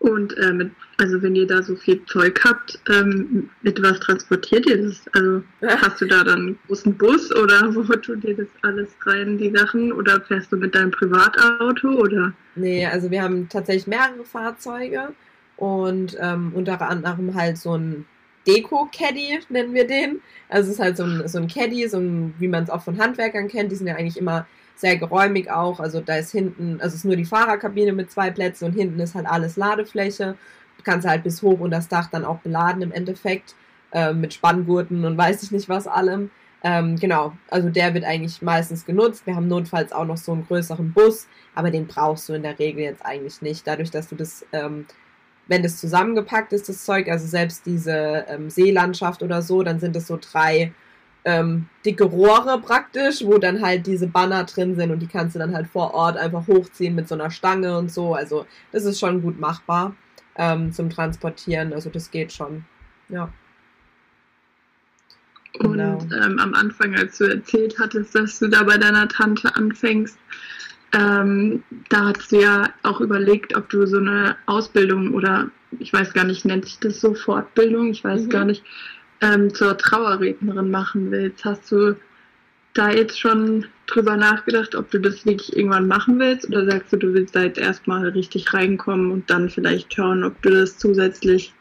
Und 0.00 0.36
äh, 0.38 0.52
mit, 0.52 0.70
also 0.98 1.20
wenn 1.22 1.34
ihr 1.34 1.46
da 1.46 1.60
so 1.60 1.74
viel 1.74 2.04
Zeug 2.06 2.40
habt, 2.44 2.78
ähm, 2.88 3.50
mit 3.62 3.82
was 3.82 3.98
transportiert 3.98 4.64
ihr 4.66 4.80
das? 4.80 5.02
Also 5.12 5.42
hast 5.60 6.00
du 6.00 6.06
da 6.06 6.22
dann 6.22 6.38
einen 6.38 6.58
großen 6.66 6.96
Bus 6.96 7.34
oder 7.34 7.62
wo 7.74 7.82
tut 7.96 8.22
ihr 8.24 8.36
das 8.36 8.46
alles 8.62 8.88
rein, 9.04 9.38
die 9.38 9.50
Sachen? 9.50 9.92
Oder 9.92 10.20
fährst 10.20 10.52
du 10.52 10.56
mit 10.56 10.74
deinem 10.74 10.92
Privatauto 10.92 11.88
oder? 11.88 12.32
Nee, 12.54 12.86
also 12.86 13.10
wir 13.10 13.22
haben 13.22 13.48
tatsächlich 13.48 13.88
mehrere 13.88 14.24
Fahrzeuge 14.24 15.14
und 15.56 16.16
ähm, 16.20 16.52
unter 16.54 16.80
anderem 16.80 17.34
halt 17.34 17.58
so 17.58 17.76
ein 17.76 18.06
Deko-Caddy, 18.48 19.40
nennen 19.50 19.74
wir 19.74 19.86
den. 19.86 20.20
Also 20.48 20.68
es 20.68 20.76
ist 20.76 20.82
halt 20.82 20.96
so 20.96 21.04
ein, 21.04 21.28
so 21.28 21.38
ein 21.38 21.46
Caddy, 21.46 21.88
so 21.88 21.98
ein, 21.98 22.34
wie 22.38 22.48
man 22.48 22.64
es 22.64 22.70
auch 22.70 22.82
von 22.82 22.98
Handwerkern 22.98 23.48
kennt, 23.48 23.70
die 23.70 23.76
sind 23.76 23.86
ja 23.86 23.96
eigentlich 23.96 24.16
immer 24.16 24.46
sehr 24.74 24.96
geräumig 24.96 25.50
auch. 25.50 25.80
Also 25.80 26.00
da 26.00 26.16
ist 26.16 26.32
hinten, 26.32 26.80
also 26.80 26.88
es 26.88 26.94
ist 26.96 27.04
nur 27.04 27.16
die 27.16 27.24
Fahrerkabine 27.24 27.92
mit 27.92 28.10
zwei 28.10 28.30
Plätzen 28.30 28.64
und 28.64 28.72
hinten 28.72 28.98
ist 29.00 29.14
halt 29.14 29.26
alles 29.26 29.56
Ladefläche. 29.56 30.36
Du 30.78 30.82
kannst 30.84 31.06
halt 31.06 31.24
bis 31.24 31.42
hoch 31.42 31.60
und 31.60 31.70
das 31.70 31.88
Dach 31.88 32.08
dann 32.10 32.24
auch 32.24 32.38
beladen 32.38 32.82
im 32.82 32.92
Endeffekt 32.92 33.54
äh, 33.92 34.12
mit 34.12 34.34
Spanngurten 34.34 35.04
und 35.04 35.18
weiß 35.18 35.42
ich 35.42 35.50
nicht 35.50 35.68
was 35.68 35.86
allem. 35.86 36.30
Ähm, 36.62 36.96
genau, 36.96 37.34
also 37.50 37.70
der 37.70 37.94
wird 37.94 38.04
eigentlich 38.04 38.42
meistens 38.42 38.84
genutzt. 38.84 39.26
Wir 39.26 39.36
haben 39.36 39.48
notfalls 39.48 39.92
auch 39.92 40.04
noch 40.04 40.16
so 40.16 40.32
einen 40.32 40.46
größeren 40.46 40.92
Bus, 40.92 41.28
aber 41.54 41.70
den 41.70 41.86
brauchst 41.86 42.28
du 42.28 42.32
in 42.32 42.42
der 42.42 42.58
Regel 42.58 42.82
jetzt 42.82 43.04
eigentlich 43.04 43.42
nicht. 43.42 43.66
Dadurch, 43.66 43.90
dass 43.90 44.08
du 44.08 44.16
das, 44.16 44.44
ähm, 44.52 44.86
wenn 45.48 45.62
das 45.62 45.78
zusammengepackt 45.78 46.52
ist, 46.52 46.68
das 46.68 46.84
Zeug, 46.84 47.08
also 47.08 47.26
selbst 47.26 47.66
diese 47.66 48.26
ähm, 48.28 48.50
Seelandschaft 48.50 49.22
oder 49.22 49.42
so, 49.42 49.62
dann 49.62 49.80
sind 49.80 49.96
es 49.96 50.06
so 50.06 50.18
drei 50.20 50.72
ähm, 51.24 51.66
dicke 51.84 52.04
Rohre 52.04 52.60
praktisch, 52.60 53.24
wo 53.24 53.38
dann 53.38 53.60
halt 53.60 53.86
diese 53.86 54.06
Banner 54.06 54.44
drin 54.44 54.76
sind 54.76 54.90
und 54.90 55.00
die 55.00 55.06
kannst 55.06 55.34
du 55.34 55.38
dann 55.38 55.54
halt 55.54 55.66
vor 55.66 55.94
Ort 55.94 56.16
einfach 56.16 56.46
hochziehen 56.46 56.94
mit 56.94 57.08
so 57.08 57.14
einer 57.14 57.30
Stange 57.30 57.76
und 57.76 57.90
so. 57.90 58.14
Also 58.14 58.46
das 58.72 58.84
ist 58.84 59.00
schon 59.00 59.22
gut 59.22 59.40
machbar 59.40 59.96
ähm, 60.36 60.72
zum 60.72 60.90
Transportieren. 60.90 61.72
Also 61.72 61.90
das 61.90 62.10
geht 62.10 62.32
schon. 62.32 62.64
Ja. 63.08 63.32
Genau. 65.58 65.98
Und 65.98 66.12
ähm, 66.12 66.38
am 66.38 66.54
Anfang, 66.54 66.94
als 66.94 67.18
du 67.18 67.24
erzählt 67.24 67.78
hattest, 67.80 68.14
dass 68.14 68.38
du 68.38 68.48
da 68.48 68.62
bei 68.62 68.76
deiner 68.76 69.08
Tante 69.08 69.54
anfängst, 69.56 70.18
ähm, 70.92 71.62
da 71.90 72.12
hast 72.14 72.32
du 72.32 72.40
ja 72.40 72.70
auch 72.82 73.00
überlegt, 73.00 73.56
ob 73.56 73.68
du 73.68 73.86
so 73.86 73.98
eine 73.98 74.36
Ausbildung 74.46 75.14
oder 75.14 75.50
ich 75.78 75.92
weiß 75.92 76.14
gar 76.14 76.24
nicht, 76.24 76.44
nennt 76.44 76.64
sich 76.64 76.78
das 76.78 77.00
so 77.00 77.14
Fortbildung, 77.14 77.90
ich 77.90 78.04
weiß 78.04 78.24
mhm. 78.24 78.30
gar 78.30 78.44
nicht, 78.44 78.64
ähm, 79.20 79.52
zur 79.52 79.76
Trauerrednerin 79.76 80.70
machen 80.70 81.10
willst. 81.10 81.44
Hast 81.44 81.70
du 81.70 81.96
da 82.74 82.90
jetzt 82.90 83.18
schon 83.18 83.66
drüber 83.86 84.16
nachgedacht, 84.16 84.74
ob 84.74 84.90
du 84.90 85.00
das 85.00 85.26
wirklich 85.26 85.56
irgendwann 85.56 85.88
machen 85.88 86.18
willst 86.18 86.46
oder 86.46 86.64
sagst 86.70 86.92
du, 86.92 86.96
du 86.96 87.14
willst 87.14 87.34
da 87.34 87.42
jetzt 87.42 87.58
erstmal 87.58 88.08
richtig 88.08 88.52
reinkommen 88.54 89.10
und 89.10 89.28
dann 89.30 89.50
vielleicht 89.50 89.92
schauen, 89.94 90.24
ob 90.24 90.40
du 90.42 90.50
das 90.50 90.78
zusätzlich 90.78 91.52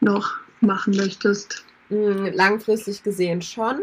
noch 0.00 0.36
machen 0.60 0.96
möchtest? 0.96 1.64
Hm, 1.88 2.32
langfristig 2.32 3.02
gesehen 3.02 3.42
schon. 3.42 3.80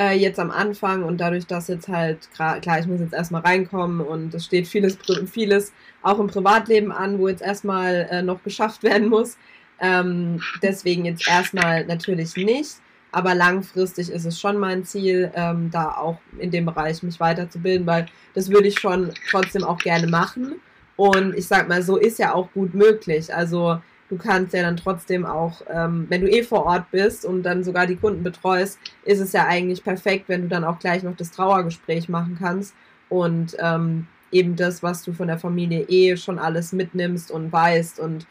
Äh, 0.00 0.16
jetzt 0.16 0.38
am 0.38 0.52
Anfang 0.52 1.02
und 1.02 1.18
dadurch, 1.18 1.46
dass 1.46 1.66
jetzt 1.66 1.88
halt, 1.88 2.30
klar, 2.32 2.60
ich 2.78 2.86
muss 2.86 3.00
jetzt 3.00 3.14
erstmal 3.14 3.42
reinkommen 3.42 4.00
und 4.00 4.32
es 4.32 4.44
steht 4.44 4.68
vieles, 4.68 4.96
vieles 5.26 5.72
auch 6.02 6.20
im 6.20 6.28
Privatleben 6.28 6.92
an, 6.92 7.18
wo 7.18 7.26
jetzt 7.26 7.42
erstmal 7.42 8.06
äh, 8.10 8.22
noch 8.22 8.42
geschafft 8.44 8.84
werden 8.84 9.08
muss. 9.08 9.36
Ähm, 9.80 10.40
deswegen 10.62 11.04
jetzt 11.04 11.26
erstmal 11.28 11.84
natürlich 11.84 12.36
nicht. 12.36 12.76
Aber 13.10 13.34
langfristig 13.34 14.10
ist 14.10 14.24
es 14.24 14.38
schon 14.38 14.58
mein 14.58 14.84
Ziel, 14.84 15.32
ähm, 15.34 15.70
da 15.72 15.92
auch 15.92 16.18
in 16.38 16.50
dem 16.50 16.66
Bereich 16.66 17.02
mich 17.02 17.18
weiterzubilden, 17.18 17.86
weil 17.86 18.06
das 18.34 18.50
würde 18.50 18.68
ich 18.68 18.78
schon 18.78 19.12
trotzdem 19.30 19.64
auch 19.64 19.78
gerne 19.78 20.06
machen. 20.06 20.60
Und 20.96 21.34
ich 21.34 21.46
sag 21.46 21.68
mal, 21.68 21.82
so 21.82 21.96
ist 21.96 22.18
ja 22.18 22.34
auch 22.34 22.52
gut 22.52 22.74
möglich. 22.74 23.34
Also 23.34 23.80
du 24.08 24.16
kannst 24.16 24.54
ja 24.54 24.62
dann 24.62 24.76
trotzdem 24.76 25.26
auch, 25.26 25.62
ähm, 25.68 26.06
wenn 26.08 26.22
du 26.22 26.30
eh 26.30 26.42
vor 26.42 26.64
Ort 26.64 26.90
bist 26.90 27.24
und 27.24 27.42
dann 27.42 27.64
sogar 27.64 27.86
die 27.86 27.96
Kunden 27.96 28.22
betreust, 28.22 28.78
ist 29.04 29.20
es 29.20 29.32
ja 29.32 29.46
eigentlich 29.46 29.84
perfekt, 29.84 30.24
wenn 30.28 30.42
du 30.42 30.48
dann 30.48 30.64
auch 30.64 30.78
gleich 30.78 31.02
noch 31.02 31.16
das 31.16 31.30
Trauergespräch 31.30 32.08
machen 32.08 32.36
kannst 32.38 32.74
und 33.08 33.56
ähm, 33.58 34.06
eben 34.30 34.56
das, 34.56 34.82
was 34.82 35.02
du 35.02 35.12
von 35.12 35.28
der 35.28 35.38
Familie 35.38 35.82
eh 35.88 36.16
schon 36.16 36.38
alles 36.38 36.72
mitnimmst 36.72 37.30
und 37.30 37.52
weißt 37.52 38.00
und 38.00 38.26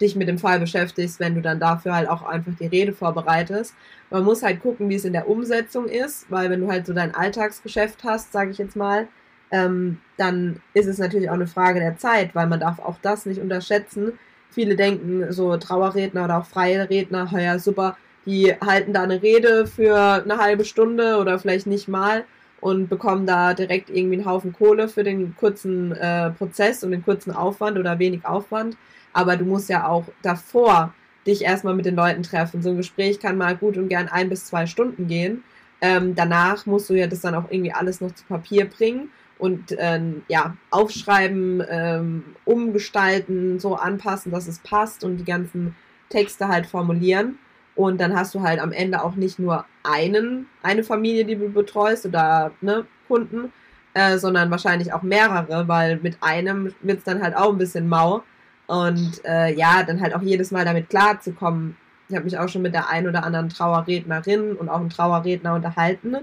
dich 0.00 0.16
mit 0.16 0.28
dem 0.28 0.38
Fall 0.38 0.58
beschäftigst, 0.58 1.20
wenn 1.20 1.34
du 1.34 1.42
dann 1.42 1.60
dafür 1.60 1.94
halt 1.94 2.08
auch 2.08 2.22
einfach 2.22 2.52
die 2.58 2.66
Rede 2.66 2.92
vorbereitest. 2.92 3.74
Man 4.10 4.24
muss 4.24 4.42
halt 4.42 4.60
gucken, 4.60 4.88
wie 4.88 4.94
es 4.94 5.04
in 5.04 5.12
der 5.12 5.28
Umsetzung 5.28 5.86
ist, 5.86 6.30
weil 6.30 6.48
wenn 6.48 6.60
du 6.60 6.68
halt 6.68 6.86
so 6.86 6.94
dein 6.94 7.14
Alltagsgeschäft 7.14 8.02
hast, 8.04 8.32
sage 8.32 8.50
ich 8.50 8.58
jetzt 8.58 8.76
mal, 8.76 9.08
ähm, 9.50 9.98
dann 10.16 10.60
ist 10.74 10.86
es 10.86 10.98
natürlich 10.98 11.28
auch 11.28 11.34
eine 11.34 11.46
Frage 11.46 11.80
der 11.80 11.98
Zeit, 11.98 12.34
weil 12.34 12.46
man 12.46 12.60
darf 12.60 12.78
auch 12.78 12.96
das 13.02 13.26
nicht 13.26 13.40
unterschätzen. 13.40 14.18
Viele 14.50 14.76
denken, 14.76 15.32
so 15.32 15.56
Trauerredner 15.56 16.24
oder 16.24 16.38
auch 16.38 16.46
freie 16.46 16.88
Redner, 16.88 17.28
ja 17.38 17.58
super, 17.58 17.96
die 18.26 18.54
halten 18.60 18.92
da 18.92 19.02
eine 19.02 19.22
Rede 19.22 19.66
für 19.66 19.96
eine 19.96 20.38
halbe 20.38 20.64
Stunde 20.64 21.18
oder 21.18 21.38
vielleicht 21.38 21.66
nicht 21.66 21.88
mal 21.88 22.24
und 22.60 22.88
bekommen 22.88 23.26
da 23.26 23.54
direkt 23.54 23.88
irgendwie 23.88 24.16
einen 24.16 24.26
Haufen 24.26 24.52
Kohle 24.52 24.88
für 24.88 25.04
den 25.04 25.34
kurzen 25.36 25.92
äh, 25.92 26.30
Prozess 26.30 26.84
und 26.84 26.90
den 26.90 27.02
kurzen 27.02 27.32
Aufwand 27.32 27.78
oder 27.78 27.98
wenig 27.98 28.26
Aufwand 28.26 28.76
aber 29.12 29.36
du 29.36 29.44
musst 29.44 29.68
ja 29.68 29.86
auch 29.88 30.04
davor 30.22 30.94
dich 31.26 31.42
erstmal 31.42 31.74
mit 31.74 31.86
den 31.86 31.96
Leuten 31.96 32.22
treffen. 32.22 32.62
So 32.62 32.70
ein 32.70 32.76
Gespräch 32.76 33.20
kann 33.20 33.36
mal 33.36 33.56
gut 33.56 33.76
und 33.76 33.88
gern 33.88 34.08
ein 34.08 34.28
bis 34.28 34.46
zwei 34.46 34.66
Stunden 34.66 35.06
gehen. 35.06 35.42
Ähm, 35.80 36.14
danach 36.14 36.66
musst 36.66 36.90
du 36.90 36.94
ja 36.94 37.06
das 37.06 37.20
dann 37.20 37.34
auch 37.34 37.50
irgendwie 37.50 37.72
alles 37.72 38.00
noch 38.00 38.12
zu 38.12 38.24
Papier 38.24 38.66
bringen 38.66 39.10
und 39.40 39.74
ähm, 39.78 40.22
ja, 40.28 40.56
aufschreiben, 40.70 41.62
ähm, 41.68 42.24
umgestalten, 42.44 43.58
so 43.58 43.74
anpassen, 43.74 44.30
dass 44.30 44.46
es 44.46 44.58
passt 44.58 45.02
und 45.02 45.16
die 45.16 45.24
ganzen 45.24 45.74
Texte 46.10 46.48
halt 46.48 46.66
formulieren. 46.66 47.38
Und 47.74 48.00
dann 48.00 48.14
hast 48.14 48.34
du 48.34 48.42
halt 48.42 48.60
am 48.60 48.72
Ende 48.72 49.02
auch 49.02 49.14
nicht 49.14 49.38
nur 49.38 49.64
einen, 49.82 50.46
eine 50.62 50.82
Familie, 50.82 51.24
die 51.24 51.36
du 51.36 51.48
betreust 51.48 52.04
oder 52.04 52.50
ne, 52.60 52.84
Kunden, 53.08 53.52
äh, 53.94 54.18
sondern 54.18 54.50
wahrscheinlich 54.50 54.92
auch 54.92 55.02
mehrere, 55.02 55.66
weil 55.66 55.96
mit 56.02 56.18
einem 56.20 56.74
wird 56.82 56.98
es 56.98 57.04
dann 57.04 57.22
halt 57.22 57.34
auch 57.34 57.50
ein 57.50 57.58
bisschen 57.58 57.88
mau. 57.88 58.22
Und 58.66 59.24
äh, 59.24 59.54
ja, 59.54 59.82
dann 59.82 60.00
halt 60.00 60.14
auch 60.14 60.22
jedes 60.22 60.50
Mal 60.50 60.64
damit 60.64 60.90
klarzukommen. 60.90 61.76
Ich 62.08 62.14
habe 62.14 62.24
mich 62.24 62.38
auch 62.38 62.48
schon 62.48 62.62
mit 62.62 62.74
der 62.74 62.88
ein 62.88 63.08
oder 63.08 63.24
anderen 63.24 63.48
Trauerrednerin 63.48 64.52
und 64.56 64.68
auch 64.68 64.80
einem 64.80 64.90
Trauerredner 64.90 65.54
unterhalten. 65.54 66.16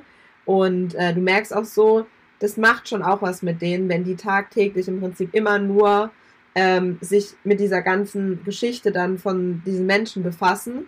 Und 0.46 0.96
äh, 0.96 1.14
du 1.14 1.22
merkst 1.22 1.54
auch 1.54 1.66
so, 1.66 2.06
das 2.40 2.58
macht 2.58 2.88
schon 2.88 3.04
auch 3.04 3.22
was 3.22 3.42
mit 3.42 3.62
denen, 3.62 3.90
wenn 3.90 4.04
die 4.04 4.16
tagtäglich 4.16 4.88
im 4.88 5.00
Prinzip 5.00 5.34
immer 5.34 5.60
nur 5.60 6.12
ähm, 6.56 6.98
sich 7.02 7.36
mit 7.44 7.60
dieser 7.60 7.82
ganzen 7.82 8.44
Geschichte 8.44 8.92
dann 8.92 9.18
von 9.18 9.62
diesen 9.66 9.86
Menschen 9.86 10.24
befassen. 10.24 10.88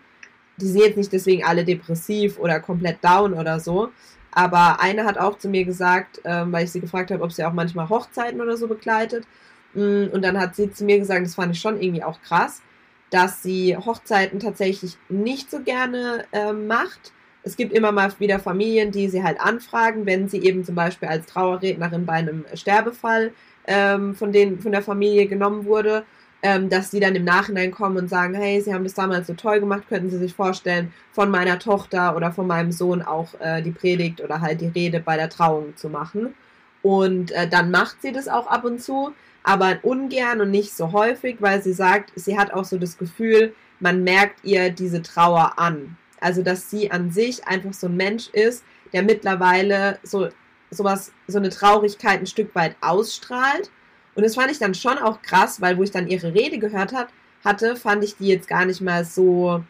Die 0.57 0.67
sind 0.67 0.81
jetzt 0.81 0.97
nicht 0.97 1.13
deswegen 1.13 1.43
alle 1.43 1.63
depressiv 1.63 2.39
oder 2.39 2.59
komplett 2.59 3.03
down 3.03 3.33
oder 3.33 3.59
so. 3.59 3.89
Aber 4.31 4.79
eine 4.81 5.05
hat 5.05 5.17
auch 5.17 5.37
zu 5.37 5.49
mir 5.49 5.65
gesagt, 5.65 6.21
ähm, 6.23 6.51
weil 6.51 6.65
ich 6.65 6.71
sie 6.71 6.79
gefragt 6.79 7.11
habe, 7.11 7.23
ob 7.23 7.31
sie 7.31 7.43
auch 7.43 7.53
manchmal 7.53 7.89
Hochzeiten 7.89 8.41
oder 8.41 8.57
so 8.57 8.67
begleitet. 8.67 9.25
Mm, 9.73 10.05
und 10.11 10.23
dann 10.23 10.39
hat 10.39 10.55
sie 10.55 10.71
zu 10.71 10.85
mir 10.85 10.99
gesagt, 10.99 11.25
das 11.25 11.35
fand 11.35 11.53
ich 11.53 11.61
schon 11.61 11.81
irgendwie 11.81 12.03
auch 12.03 12.21
krass, 12.21 12.61
dass 13.09 13.41
sie 13.41 13.75
Hochzeiten 13.75 14.39
tatsächlich 14.39 14.97
nicht 15.07 15.49
so 15.49 15.61
gerne 15.61 16.25
äh, 16.31 16.53
macht. 16.53 17.11
Es 17.43 17.55
gibt 17.55 17.73
immer 17.73 17.91
mal 17.91 18.11
wieder 18.19 18.39
Familien, 18.39 18.91
die 18.91 19.09
sie 19.09 19.23
halt 19.23 19.39
anfragen, 19.39 20.05
wenn 20.05 20.27
sie 20.27 20.43
eben 20.43 20.63
zum 20.63 20.75
Beispiel 20.75 21.07
als 21.07 21.25
Trauerrednerin 21.25 22.05
bei 22.05 22.13
einem 22.13 22.45
Sterbefall 22.53 23.31
ähm, 23.65 24.15
von, 24.15 24.31
den, 24.31 24.59
von 24.59 24.71
der 24.71 24.81
Familie 24.81 25.27
genommen 25.27 25.65
wurde, 25.65 26.03
ähm, 26.41 26.69
dass 26.69 26.91
sie 26.91 26.99
dann 26.99 27.15
im 27.15 27.23
Nachhinein 27.23 27.71
kommen 27.71 27.97
und 27.97 28.09
sagen, 28.09 28.33
hey, 28.33 28.61
sie 28.61 28.73
haben 28.73 28.83
das 28.83 28.93
damals 28.93 29.27
so 29.27 29.33
toll 29.33 29.59
gemacht, 29.59 29.83
könnten 29.89 30.09
Sie 30.09 30.17
sich 30.17 30.33
vorstellen, 30.33 30.93
von 31.11 31.29
meiner 31.29 31.59
Tochter 31.59 32.15
oder 32.15 32.31
von 32.31 32.47
meinem 32.47 32.71
Sohn 32.71 33.01
auch 33.01 33.39
äh, 33.39 33.61
die 33.61 33.71
Predigt 33.71 34.21
oder 34.21 34.41
halt 34.41 34.61
die 34.61 34.67
Rede 34.67 34.99
bei 34.99 35.17
der 35.17 35.29
Trauung 35.29 35.75
zu 35.75 35.89
machen. 35.89 36.33
Und 36.81 37.31
äh, 37.31 37.47
dann 37.47 37.71
macht 37.71 38.01
sie 38.01 38.11
das 38.11 38.27
auch 38.27 38.47
ab 38.47 38.63
und 38.63 38.81
zu 38.81 39.13
aber 39.43 39.79
ungern 39.83 40.41
und 40.41 40.51
nicht 40.51 40.75
so 40.75 40.91
häufig, 40.91 41.37
weil 41.39 41.61
sie 41.61 41.73
sagt, 41.73 42.11
sie 42.15 42.37
hat 42.37 42.53
auch 42.53 42.65
so 42.65 42.77
das 42.77 42.97
Gefühl, 42.97 43.53
man 43.79 44.03
merkt 44.03 44.43
ihr 44.43 44.69
diese 44.69 45.01
Trauer 45.01 45.53
an. 45.57 45.97
Also, 46.21 46.43
dass 46.43 46.69
sie 46.69 46.91
an 46.91 47.11
sich 47.11 47.45
einfach 47.47 47.73
so 47.73 47.87
ein 47.87 47.97
Mensch 47.97 48.29
ist, 48.29 48.63
der 48.93 49.03
mittlerweile 49.03 49.99
so 50.03 50.29
sowas, 50.71 51.11
so 51.27 51.37
eine 51.37 51.49
Traurigkeit 51.49 52.19
ein 52.19 52.27
Stück 52.27 52.53
weit 52.55 52.75
ausstrahlt. 52.81 53.71
Und 54.15 54.23
das 54.23 54.35
fand 54.35 54.51
ich 54.51 54.59
dann 54.59 54.75
schon 54.75 54.97
auch 54.97 55.21
krass, 55.21 55.61
weil 55.61 55.77
wo 55.77 55.83
ich 55.83 55.91
dann 55.91 56.07
ihre 56.07 56.33
Rede 56.33 56.59
gehört 56.59 56.93
hat, 56.93 57.09
hatte, 57.43 57.75
fand 57.75 58.03
ich 58.03 58.17
die 58.17 58.27
jetzt 58.27 58.47
gar 58.47 58.65
nicht 58.65 58.81
mal 58.81 59.05
so 59.05 59.63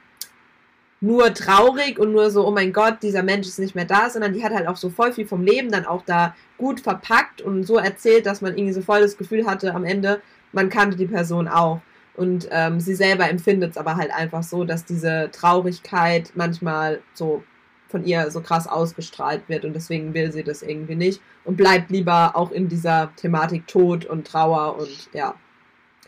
nur 1.02 1.34
traurig 1.34 1.98
und 1.98 2.12
nur 2.12 2.30
so, 2.30 2.46
oh 2.46 2.52
mein 2.52 2.74
Gott, 2.74 2.98
dieser 3.02 3.24
Mensch 3.24 3.48
ist 3.48 3.60
nicht 3.60 3.76
mehr 3.76 3.86
da, 3.86 4.10
sondern 4.10 4.34
die 4.34 4.44
hat 4.44 4.54
halt 4.54 4.68
auch 4.68 4.76
so 4.76 4.90
voll 4.90 5.14
viel 5.14 5.26
vom 5.26 5.44
Leben 5.44 5.72
dann 5.72 5.86
auch 5.86 6.04
da 6.06 6.36
gut 6.58 6.82
verpackt 6.82 7.42
und 7.42 7.64
so 7.64 7.78
erzählt, 7.78 8.26
dass 8.26 8.42
man 8.42 8.58
irgendwie 8.58 8.74
so 8.74 8.82
voll 8.82 9.02
das 9.02 9.18
Gefühl 9.18 9.46
hatte 9.46 9.74
am 9.74 9.86
Ende, 9.86 10.22
man 10.52 10.70
kannte 10.70 10.98
die 10.98 11.06
Person 11.06 11.48
auch. 11.48 11.82
Und 12.20 12.50
ähm, 12.52 12.82
sie 12.82 12.96
selber 12.96 13.30
empfindet 13.30 13.72
es 13.72 13.78
aber 13.78 13.96
halt 13.96 14.12
einfach 14.12 14.44
so, 14.44 14.66
dass 14.66 14.84
diese 14.84 15.30
Traurigkeit 15.32 16.34
manchmal 16.36 17.00
so 17.14 17.46
von 17.88 18.04
ihr 18.04 18.30
so 18.30 18.42
krass 18.42 18.68
ausgestrahlt 18.68 19.48
wird 19.48 19.64
und 19.64 19.72
deswegen 19.74 20.14
will 20.14 20.30
sie 20.30 20.44
das 20.44 20.62
irgendwie 20.62 20.96
nicht 20.96 21.22
und 21.46 21.56
bleibt 21.56 21.90
lieber 21.90 22.36
auch 22.36 22.52
in 22.52 22.68
dieser 22.68 23.10
Thematik 23.16 23.68
Tod 23.68 24.04
und 24.04 24.28
Trauer 24.28 24.78
und 24.78 25.10
ja, 25.14 25.34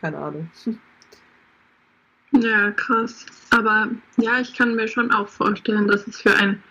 keine 0.02 0.18
Ahnung. 0.18 0.50
Ja, 2.34 2.72
krass. 2.72 3.26
Aber 3.52 3.88
ja, 4.18 4.42
ich 4.42 4.54
kann 4.54 4.76
mir 4.76 4.90
schon 4.90 5.12
auch 5.12 5.30
vorstellen, 5.30 5.88
dass 5.88 6.06
es 6.08 6.20
für 6.20 6.36
einen 6.36 6.62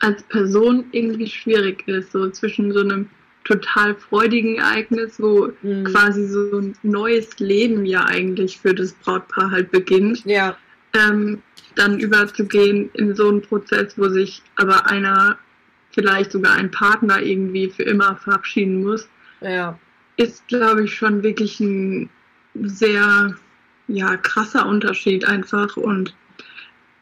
als 0.00 0.24
Person 0.24 0.86
irgendwie 0.90 1.28
schwierig 1.28 1.86
ist, 1.86 2.10
so 2.10 2.28
zwischen 2.30 2.72
so 2.72 2.80
einem 2.80 3.08
total 3.48 3.94
freudigen 3.94 4.56
Ereignis, 4.56 5.18
wo 5.18 5.50
mhm. 5.62 5.84
quasi 5.84 6.26
so 6.26 6.58
ein 6.58 6.76
neues 6.82 7.38
Leben 7.38 7.86
ja 7.86 8.04
eigentlich 8.04 8.58
für 8.58 8.74
das 8.74 8.92
Brautpaar 8.92 9.50
halt 9.50 9.70
beginnt. 9.70 10.24
Ja. 10.26 10.56
Ähm, 10.94 11.42
dann 11.74 11.98
überzugehen 11.98 12.90
in 12.94 13.14
so 13.14 13.28
einen 13.28 13.40
Prozess, 13.40 13.96
wo 13.96 14.08
sich 14.08 14.42
aber 14.56 14.90
einer, 14.90 15.38
vielleicht 15.92 16.32
sogar 16.32 16.54
ein 16.54 16.70
Partner 16.70 17.22
irgendwie 17.22 17.70
für 17.70 17.84
immer 17.84 18.16
verabschieden 18.16 18.82
muss, 18.82 19.08
ja. 19.40 19.78
ist, 20.16 20.46
glaube 20.48 20.84
ich, 20.84 20.94
schon 20.94 21.22
wirklich 21.22 21.58
ein 21.60 22.10
sehr 22.60 23.34
ja, 23.86 24.16
krasser 24.18 24.66
Unterschied 24.66 25.24
einfach 25.24 25.76
und 25.76 26.14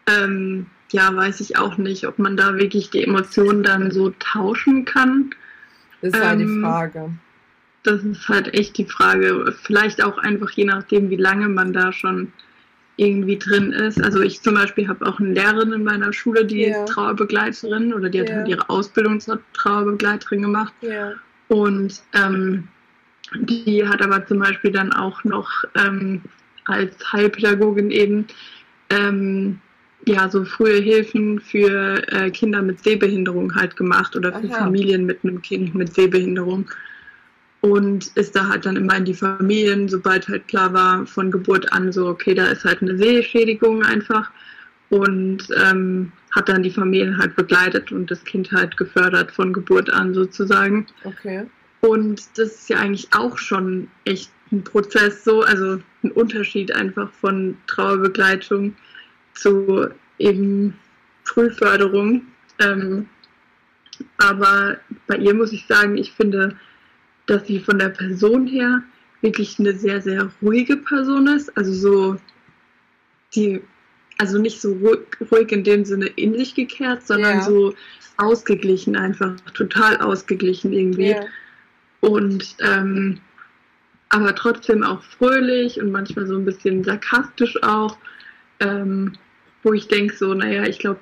ähm, 0.09 0.67
ja, 0.93 1.15
weiß 1.15 1.41
ich 1.41 1.59
auch 1.59 1.79
nicht, 1.79 2.07
ob 2.07 2.21
man 2.21 2.37
da 2.37 2.57
wirklich 2.57 2.91
die 2.91 3.03
Emotionen 3.03 3.65
dann 3.65 3.91
so 3.91 4.13
tauschen 4.21 4.85
kann. 4.85 5.31
Das 6.11 6.21
ist 6.21 6.27
halt 6.27 6.41
ähm, 6.41 6.47
die 6.47 6.61
Frage. 6.61 7.11
Das 7.83 8.03
ist 8.03 8.29
halt 8.29 8.55
echt 8.55 8.77
die 8.79 8.85
Frage. 8.85 9.55
Vielleicht 9.63 10.03
auch 10.03 10.19
einfach 10.19 10.51
je 10.51 10.65
nachdem, 10.65 11.11
wie 11.11 11.17
lange 11.17 11.49
man 11.49 11.73
da 11.73 11.93
schon 11.93 12.33
irgendwie 12.97 13.39
drin 13.39 13.73
ist. 13.73 14.03
Also 14.03 14.23
ich 14.23 14.41
zum 14.41 14.55
Beispiel 14.55 14.89
habe 14.89 15.07
auch 15.07 15.21
eine 15.21 15.33
Lehrerin 15.33 15.73
in 15.73 15.85
meiner 15.85 16.13
Schule, 16.13 16.45
die 16.45 16.65
yeah. 16.65 16.85
ist 16.85 16.93
Trauerbegleiterin 16.93 17.93
oder 17.93 18.09
die 18.09 18.21
hat 18.21 18.29
yeah. 18.29 18.37
halt 18.39 18.49
ihre 18.49 18.71
Ausbildung 18.71 19.21
zur 19.21 19.39
Trauerbegleiterin 19.53 20.43
gemacht. 20.43 20.73
Yeah. 20.83 21.15
Und 21.49 22.03
ähm, 22.15 22.69
die 23.35 23.87
hat 23.87 24.03
aber 24.03 24.25
zum 24.27 24.39
Beispiel 24.39 24.73
dann 24.73 24.93
auch 24.93 25.23
noch 25.25 25.49
ähm, 25.75 26.23
als 26.65 26.95
Heilpädagogin 27.13 27.91
eben 27.91 28.27
ähm, 28.91 29.61
ja 30.07 30.29
so 30.29 30.45
frühe 30.45 30.81
Hilfen 30.81 31.41
für 31.41 32.03
äh, 32.13 32.31
Kinder 32.31 32.63
mit 32.63 32.83
Sehbehinderung 32.83 33.55
halt 33.55 33.77
gemacht 33.77 34.17
oder 34.17 34.33
für 34.33 34.49
Aha. 34.49 34.65
Familien 34.65 35.05
mit 35.05 35.25
einem 35.25 35.43
Kind 35.43 35.75
mit 35.75 35.93
Sehbehinderung. 35.95 36.71
Und 37.61 38.07
ist 38.17 38.37
da 38.37 38.49
halt 38.49 38.65
dann 38.65 38.77
immer 38.77 38.97
in 38.97 39.05
die 39.05 39.15
Familien, 39.15 39.89
sobald 39.89 40.29
halt 40.29 40.47
klar 40.47 40.73
war 40.73 41.07
von 41.07 41.31
Geburt 41.31 41.73
an, 41.73 41.91
so, 41.91 42.07
okay, 42.07 42.35
da 42.35 42.47
ist 42.47 42.65
halt 42.65 42.81
eine 42.81 42.97
Sehschädigung 42.97 43.83
einfach. 43.83 44.31
Und 44.89 45.49
ähm, 45.65 46.13
hat 46.31 46.49
dann 46.49 46.63
die 46.63 46.71
Familien 46.71 47.19
halt 47.19 47.35
begleitet 47.35 47.91
und 47.91 48.11
das 48.11 48.23
Kind 48.23 48.53
halt 48.53 48.77
gefördert 48.77 49.33
von 49.33 49.53
Geburt 49.53 49.91
an 49.91 50.15
sozusagen. 50.15 50.87
Okay. 51.03 51.47
Und 51.81 52.23
das 52.37 52.49
ist 52.53 52.69
ja 52.69 52.79
eigentlich 52.79 53.09
auch 53.13 53.39
schon 53.39 53.89
echt 54.05 54.31
ein 54.53 54.63
Prozess 54.63 55.25
so, 55.25 55.43
also 55.43 55.81
ein 56.05 56.13
Unterschied 56.13 56.73
einfach 56.73 57.11
von 57.11 57.57
Trauerbegleitung 57.67 58.77
zu 59.37 59.89
eben 60.19 60.75
Frühförderung. 61.25 62.23
Ähm, 62.59 63.09
aber 64.19 64.79
bei 65.07 65.17
ihr 65.17 65.35
muss 65.35 65.53
ich 65.53 65.67
sagen, 65.67 65.97
ich 65.97 66.13
finde, 66.13 66.57
dass 67.27 67.47
sie 67.47 67.61
von 67.61 67.79
der 67.79 67.91
Person 67.91 68.47
her 68.47 68.83
wirklich 69.21 69.59
eine 69.59 69.75
sehr, 69.75 70.01
sehr 70.01 70.31
ruhige 70.43 70.77
Person 70.77 71.27
ist. 71.29 71.57
Also 71.57 71.73
so, 71.73 72.17
die, 73.35 73.61
also 74.19 74.39
nicht 74.39 74.61
so 74.61 74.73
ruhig, 74.75 75.01
ruhig 75.31 75.51
in 75.53 75.65
dem 75.65 75.85
Sinne 75.85 76.07
in 76.07 76.35
sich 76.37 76.55
gekehrt, 76.55 77.07
sondern 77.07 77.39
ja. 77.39 77.43
so 77.43 77.75
ausgeglichen 78.19 78.97
einfach, 78.97 79.39
total 79.55 79.99
ausgeglichen 79.99 80.73
irgendwie. 80.73 81.11
Ja. 81.11 81.25
Und 82.01 82.57
ähm, 82.61 83.21
aber 84.09 84.35
trotzdem 84.35 84.85
auch 84.85 85.03
fröhlich 85.03 85.81
und 85.81 85.91
manchmal 85.91 86.27
so 86.27 86.37
ein 86.37 86.45
bisschen 86.45 86.85
sarkastisch 86.85 87.61
auch, 87.63 87.99
ähm, 88.61 89.13
wo 89.67 89.73
ich 89.73 89.89
denke 89.89 90.17
so, 90.17 90.33
naja, 90.33 90.63
ich 90.65 90.79
glaube, 90.79 91.01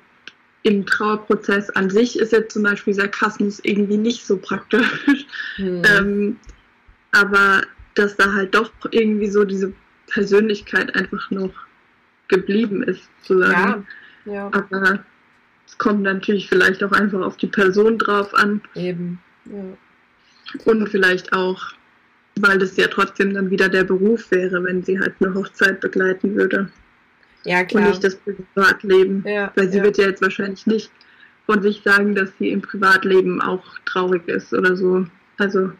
im 0.63 0.87
Trauerprozess 0.87 1.69
an 1.69 1.91
sich 1.91 2.17
ist 2.17 2.31
jetzt 2.31 2.51
zum 2.51 2.63
Beispiel 2.63 2.95
Sarkasmus 2.95 3.59
irgendwie 3.61 3.97
nicht 3.97 4.25
so 4.25 4.37
praktisch. 4.37 5.27
Hm. 5.57 5.83
ähm, 5.97 6.37
aber 7.11 7.61
dass 7.93 8.17
da 8.17 8.33
halt 8.33 8.55
doch 8.55 8.71
irgendwie 8.89 9.29
so 9.29 9.45
diese 9.45 9.71
Persönlichkeit 10.07 10.95
einfach 10.95 11.29
noch 11.29 11.53
geblieben 12.27 12.81
ist, 12.81 13.07
sozusagen. 13.21 13.85
Ja, 14.25 14.33
ja. 14.33 14.45
Aber 14.47 15.05
es 15.67 15.77
kommt 15.77 16.01
natürlich 16.01 16.49
vielleicht 16.49 16.83
auch 16.83 16.91
einfach 16.91 17.21
auf 17.21 17.37
die 17.37 17.47
Person 17.47 17.99
drauf 17.99 18.33
an. 18.33 18.61
Eben. 18.73 19.19
Ja. 19.45 19.77
Und 20.65 20.89
vielleicht 20.89 21.31
auch, 21.33 21.61
weil 22.39 22.57
das 22.57 22.75
ja 22.77 22.87
trotzdem 22.87 23.35
dann 23.35 23.51
wieder 23.51 23.69
der 23.69 23.83
Beruf 23.83 24.31
wäre, 24.31 24.63
wenn 24.63 24.83
sie 24.83 24.99
halt 24.99 25.13
eine 25.19 25.35
Hochzeit 25.35 25.79
begleiten 25.81 26.35
würde. 26.35 26.71
Ja, 27.45 27.63
klar. 27.63 27.83
Und 27.83 27.89
nicht 27.89 28.03
das 28.03 28.15
Privatleben. 28.15 29.23
Ja, 29.25 29.51
weil 29.55 29.69
sie 29.69 29.77
ja. 29.77 29.83
wird 29.83 29.97
ja 29.97 30.07
jetzt 30.07 30.21
wahrscheinlich 30.21 30.65
nicht 30.65 30.91
von 31.45 31.61
sich 31.61 31.81
sagen, 31.83 32.15
dass 32.15 32.29
sie 32.39 32.49
im 32.49 32.61
Privatleben 32.61 33.41
auch 33.41 33.63
traurig 33.85 34.27
ist 34.27 34.53
oder 34.53 34.75
so. 34.75 35.05
Also. 35.37 35.71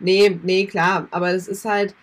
Nee, 0.00 0.40
nee, 0.42 0.66
klar. 0.66 1.06
Aber 1.10 1.32
das 1.32 1.46
ist 1.46 1.64
halt, 1.64 1.94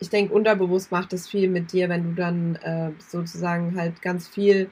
ich 0.00 0.10
denke, 0.10 0.34
unterbewusst 0.34 0.90
macht 0.90 1.12
das 1.12 1.28
viel 1.28 1.48
mit 1.48 1.72
dir, 1.72 1.88
wenn 1.88 2.04
du 2.04 2.14
dann 2.14 2.56
äh, 2.56 2.90
sozusagen 2.98 3.76
halt 3.76 4.02
ganz 4.02 4.28
viel 4.28 4.70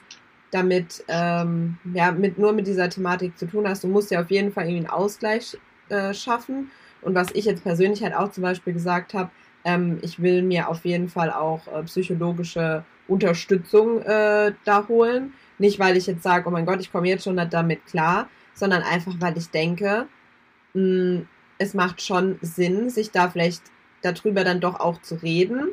damit, 0.51 1.05
ähm, 1.09 1.79
ja, 1.95 2.13
mit, 2.13 2.39
nur 2.39 2.53
mit 2.53 2.67
dieser 2.67 2.89
Thematik 2.89 3.39
zu 3.39 3.47
tun 3.47 3.67
hast. 3.69 3.85
Du 3.85 3.89
musst 3.89 4.11
ja 4.11 4.21
auf 4.21 4.31
jeden 4.31 4.53
Fall 4.53 4.65
irgendwie 4.65 4.87
einen 4.87 4.95
Ausgleich 4.95 5.57
äh, 5.89 6.13
schaffen. 6.13 6.71
Und 7.03 7.15
was 7.15 7.29
ich 7.35 7.45
jetzt 7.45 7.63
persönlich 7.63 8.03
halt 8.03 8.15
auch 8.15 8.31
zum 8.31 8.43
Beispiel 8.43 8.73
gesagt 8.73 9.15
habe, 9.15 9.31
ähm, 9.65 9.99
ich 10.03 10.21
will 10.21 10.43
mir 10.43 10.69
auf 10.69 10.85
jeden 10.85 11.09
Fall 11.09 11.31
auch 11.31 11.67
äh, 11.69 11.83
psychologische 11.85 12.85
Unterstützung 13.09 14.03
äh, 14.03 14.53
da 14.65 14.89
holen. 14.89 15.35
Nicht, 15.59 15.79
weil 15.79 15.97
ich 15.97 16.07
jetzt 16.07 16.23
sage, 16.23 16.49
oh 16.49 16.51
mein 16.51 16.67
Gott, 16.67 16.81
ich 16.81 16.93
komme 16.93 17.09
jetzt 17.09 17.25
schon 17.25 17.37
damit 17.37 17.87
klar, 17.87 18.29
sondern 18.55 18.83
einfach, 18.83 19.15
weil 19.19 19.37
ich 19.37 19.51
denke, 19.51 20.07
mh, 20.75 20.83
hm, 20.83 21.29
es 21.59 21.75
macht 21.75 22.03
schon 22.03 22.39
Sinn, 22.43 22.91
sich 22.91 23.11
da 23.13 23.29
vielleicht 23.29 23.63
darüber 24.03 24.45
dann 24.45 24.61
doch 24.61 24.81
auch 24.81 25.01
zu 25.03 25.15
reden 25.17 25.69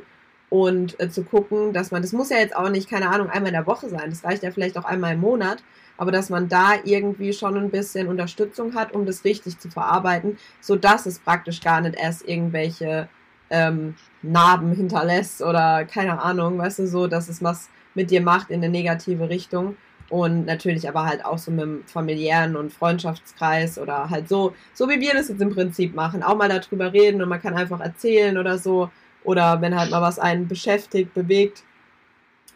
und 0.49 0.99
äh, 0.99 1.09
zu 1.09 1.23
gucken, 1.23 1.73
dass 1.73 1.91
man, 1.91 2.01
das 2.01 2.13
muss 2.13 2.29
ja 2.29 2.37
jetzt 2.37 2.55
auch 2.55 2.69
nicht, 2.69 2.89
keine 2.89 3.09
Ahnung, 3.09 3.29
einmal 3.29 3.47
in 3.49 3.55
der 3.55 3.67
Woche 3.67 3.89
sein, 3.89 4.09
das 4.09 4.23
reicht 4.23 4.43
ja 4.43 4.51
vielleicht 4.51 4.77
auch 4.77 4.85
einmal 4.85 5.13
im 5.13 5.21
Monat, 5.21 5.63
aber 5.97 6.11
dass 6.11 6.29
man 6.29 6.49
da 6.49 6.73
irgendwie 6.83 7.33
schon 7.33 7.57
ein 7.57 7.71
bisschen 7.71 8.07
Unterstützung 8.07 8.75
hat, 8.75 8.93
um 8.93 9.05
das 9.05 9.23
richtig 9.23 9.59
zu 9.59 9.69
verarbeiten, 9.69 10.37
so 10.59 10.75
dass 10.75 11.05
es 11.05 11.19
praktisch 11.19 11.61
gar 11.61 11.81
nicht 11.81 11.95
erst 11.95 12.27
irgendwelche 12.27 13.07
ähm, 13.51 13.95
Narben 14.23 14.73
hinterlässt 14.73 15.41
oder 15.41 15.85
keine 15.85 16.19
Ahnung, 16.21 16.57
weißt 16.57 16.79
du, 16.79 16.87
so, 16.87 17.07
dass 17.07 17.29
es 17.29 17.43
was 17.43 17.69
mit 17.93 18.09
dir 18.09 18.21
macht 18.21 18.49
in 18.49 18.63
eine 18.63 18.69
negative 18.69 19.29
Richtung. 19.29 19.75
Und 20.09 20.45
natürlich 20.45 20.89
aber 20.89 21.05
halt 21.05 21.23
auch 21.23 21.37
so 21.37 21.51
mit 21.51 21.61
dem 21.61 21.83
familiären 21.85 22.57
und 22.57 22.73
Freundschaftskreis 22.73 23.77
oder 23.77 24.09
halt 24.09 24.27
so, 24.27 24.53
so 24.73 24.89
wie 24.89 24.99
wir 24.99 25.13
das 25.13 25.29
jetzt 25.29 25.41
im 25.41 25.53
Prinzip 25.53 25.95
machen, 25.95 26.21
auch 26.21 26.35
mal 26.35 26.49
darüber 26.49 26.91
reden 26.91 27.21
und 27.21 27.29
man 27.29 27.41
kann 27.41 27.53
einfach 27.53 27.79
erzählen 27.79 28.37
oder 28.37 28.57
so 28.57 28.91
oder 29.23 29.61
wenn 29.61 29.73
halt 29.73 29.89
mal 29.89 30.01
was 30.01 30.19
einen 30.19 30.49
beschäftigt, 30.49 31.13
bewegt. 31.13 31.63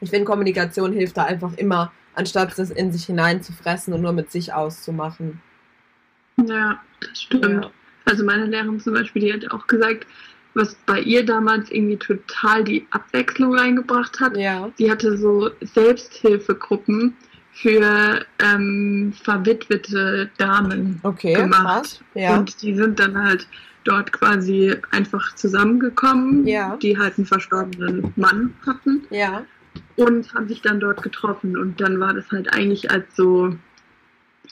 Ich 0.01 0.09
finde, 0.09 0.25
Kommunikation 0.25 0.91
hilft 0.91 1.15
da 1.15 1.23
einfach 1.23 1.53
immer, 1.53 1.93
anstatt 2.13 2.57
das 2.57 2.71
in 2.71 2.91
sich 2.91 3.05
hineinzufressen 3.05 3.93
und 3.93 4.01
nur 4.01 4.11
mit 4.11 4.31
sich 4.31 4.51
auszumachen. 4.51 5.41
Ja, 6.45 6.81
das 6.99 7.21
stimmt. 7.21 7.63
Ja. 7.63 7.71
Also 8.03 8.25
meine 8.25 8.45
Lehrerin 8.45 8.81
zum 8.81 8.93
Beispiel, 8.93 9.21
die 9.21 9.33
hat 9.33 9.49
auch 9.51 9.65
gesagt, 9.67 10.05
was 10.55 10.75
bei 10.85 11.01
ihr 11.01 11.25
damals 11.25 11.69
irgendwie 11.69 11.97
total 11.97 12.63
die 12.63 12.87
Abwechslung 12.89 13.55
reingebracht 13.55 14.19
hat. 14.19 14.37
Ja. 14.37 14.71
Sie 14.77 14.89
hatte 14.89 15.17
so 15.17 15.51
Selbsthilfegruppen 15.61 17.15
für 17.51 18.25
ähm, 18.39 19.13
verwitwete 19.21 20.29
Damen 20.37 20.99
okay, 21.03 21.33
gemacht. 21.33 22.03
Ja. 22.13 22.37
Und 22.37 22.61
die 22.61 22.75
sind 22.75 22.99
dann 22.99 23.17
halt 23.17 23.47
dort 23.83 24.11
quasi 24.11 24.75
einfach 24.91 25.35
zusammengekommen, 25.35 26.47
ja. 26.47 26.75
die 26.77 26.97
halt 26.97 27.17
einen 27.17 27.27
verstorbenen 27.27 28.13
Mann 28.15 28.53
hatten. 28.65 29.05
Ja. 29.09 29.45
Und 29.97 30.33
haben 30.33 30.47
sich 30.47 30.61
dann 30.61 30.79
dort 30.79 31.01
getroffen. 31.01 31.57
Und 31.57 31.79
dann 31.79 31.99
war 31.99 32.13
das 32.13 32.29
halt 32.31 32.53
eigentlich 32.53 32.91
als 32.91 33.05
so, 33.15 33.55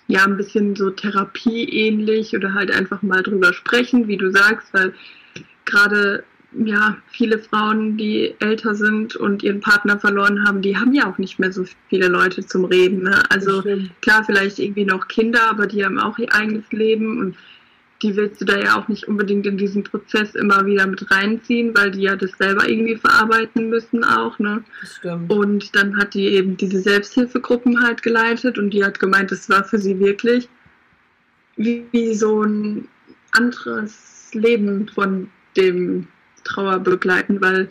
ja, 0.07 0.23
ein 0.23 0.37
bisschen 0.37 0.75
so 0.75 0.89
Therapie 0.89 1.63
ähnlich 1.63 2.35
oder 2.35 2.53
halt 2.53 2.71
einfach 2.71 3.01
mal 3.01 3.23
drüber 3.23 3.53
sprechen, 3.53 4.07
wie 4.07 4.17
du 4.17 4.31
sagst, 4.31 4.73
weil 4.73 4.93
gerade 5.65 6.23
ja, 6.65 6.97
viele 7.07 7.39
Frauen, 7.39 7.97
die 7.97 8.35
älter 8.39 8.75
sind 8.75 9.15
und 9.15 9.43
ihren 9.43 9.59
Partner 9.59 9.99
verloren 9.99 10.45
haben, 10.47 10.61
die 10.61 10.77
haben 10.77 10.93
ja 10.93 11.09
auch 11.09 11.17
nicht 11.17 11.39
mehr 11.39 11.51
so 11.51 11.65
viele 11.89 12.07
Leute 12.07 12.45
zum 12.45 12.65
Reden. 12.65 13.03
Ne? 13.03 13.23
Also 13.29 13.63
klar, 14.01 14.23
vielleicht 14.23 14.59
irgendwie 14.59 14.85
noch 14.85 15.07
Kinder, 15.07 15.49
aber 15.49 15.67
die 15.67 15.83
haben 15.83 15.99
auch 15.99 16.17
ihr 16.19 16.33
eigenes 16.33 16.71
Leben 16.71 17.19
und 17.19 17.35
die 18.01 18.15
willst 18.17 18.41
du 18.41 18.45
da 18.45 18.59
ja 18.59 18.77
auch 18.77 18.87
nicht 18.89 19.07
unbedingt 19.07 19.47
in 19.47 19.57
diesen 19.57 19.83
Prozess 19.83 20.35
immer 20.35 20.65
wieder 20.65 20.85
mit 20.85 21.09
reinziehen, 21.09 21.75
weil 21.75 21.91
die 21.91 22.01
ja 22.01 22.17
das 22.17 22.31
selber 22.37 22.67
irgendwie 22.67 22.97
verarbeiten 22.97 23.69
müssen 23.69 24.03
auch, 24.03 24.37
ne? 24.39 24.63
Das. 25.01 25.19
Und 25.29 25.73
dann 25.73 25.97
hat 25.97 26.13
die 26.13 26.27
eben 26.27 26.57
diese 26.57 26.81
Selbsthilfegruppen 26.81 27.81
halt 27.81 28.03
geleitet 28.03 28.57
und 28.57 28.71
die 28.71 28.83
hat 28.83 28.99
gemeint, 28.99 29.31
es 29.31 29.49
war 29.49 29.63
für 29.63 29.77
sie 29.77 29.99
wirklich 29.99 30.49
wie, 31.55 31.85
wie 31.91 32.13
so 32.13 32.43
ein 32.43 32.89
anderes 33.31 34.31
Leben 34.33 34.89
von 34.89 35.29
dem 35.57 36.07
Trauerbegleiten, 36.43 37.41
weil 37.41 37.69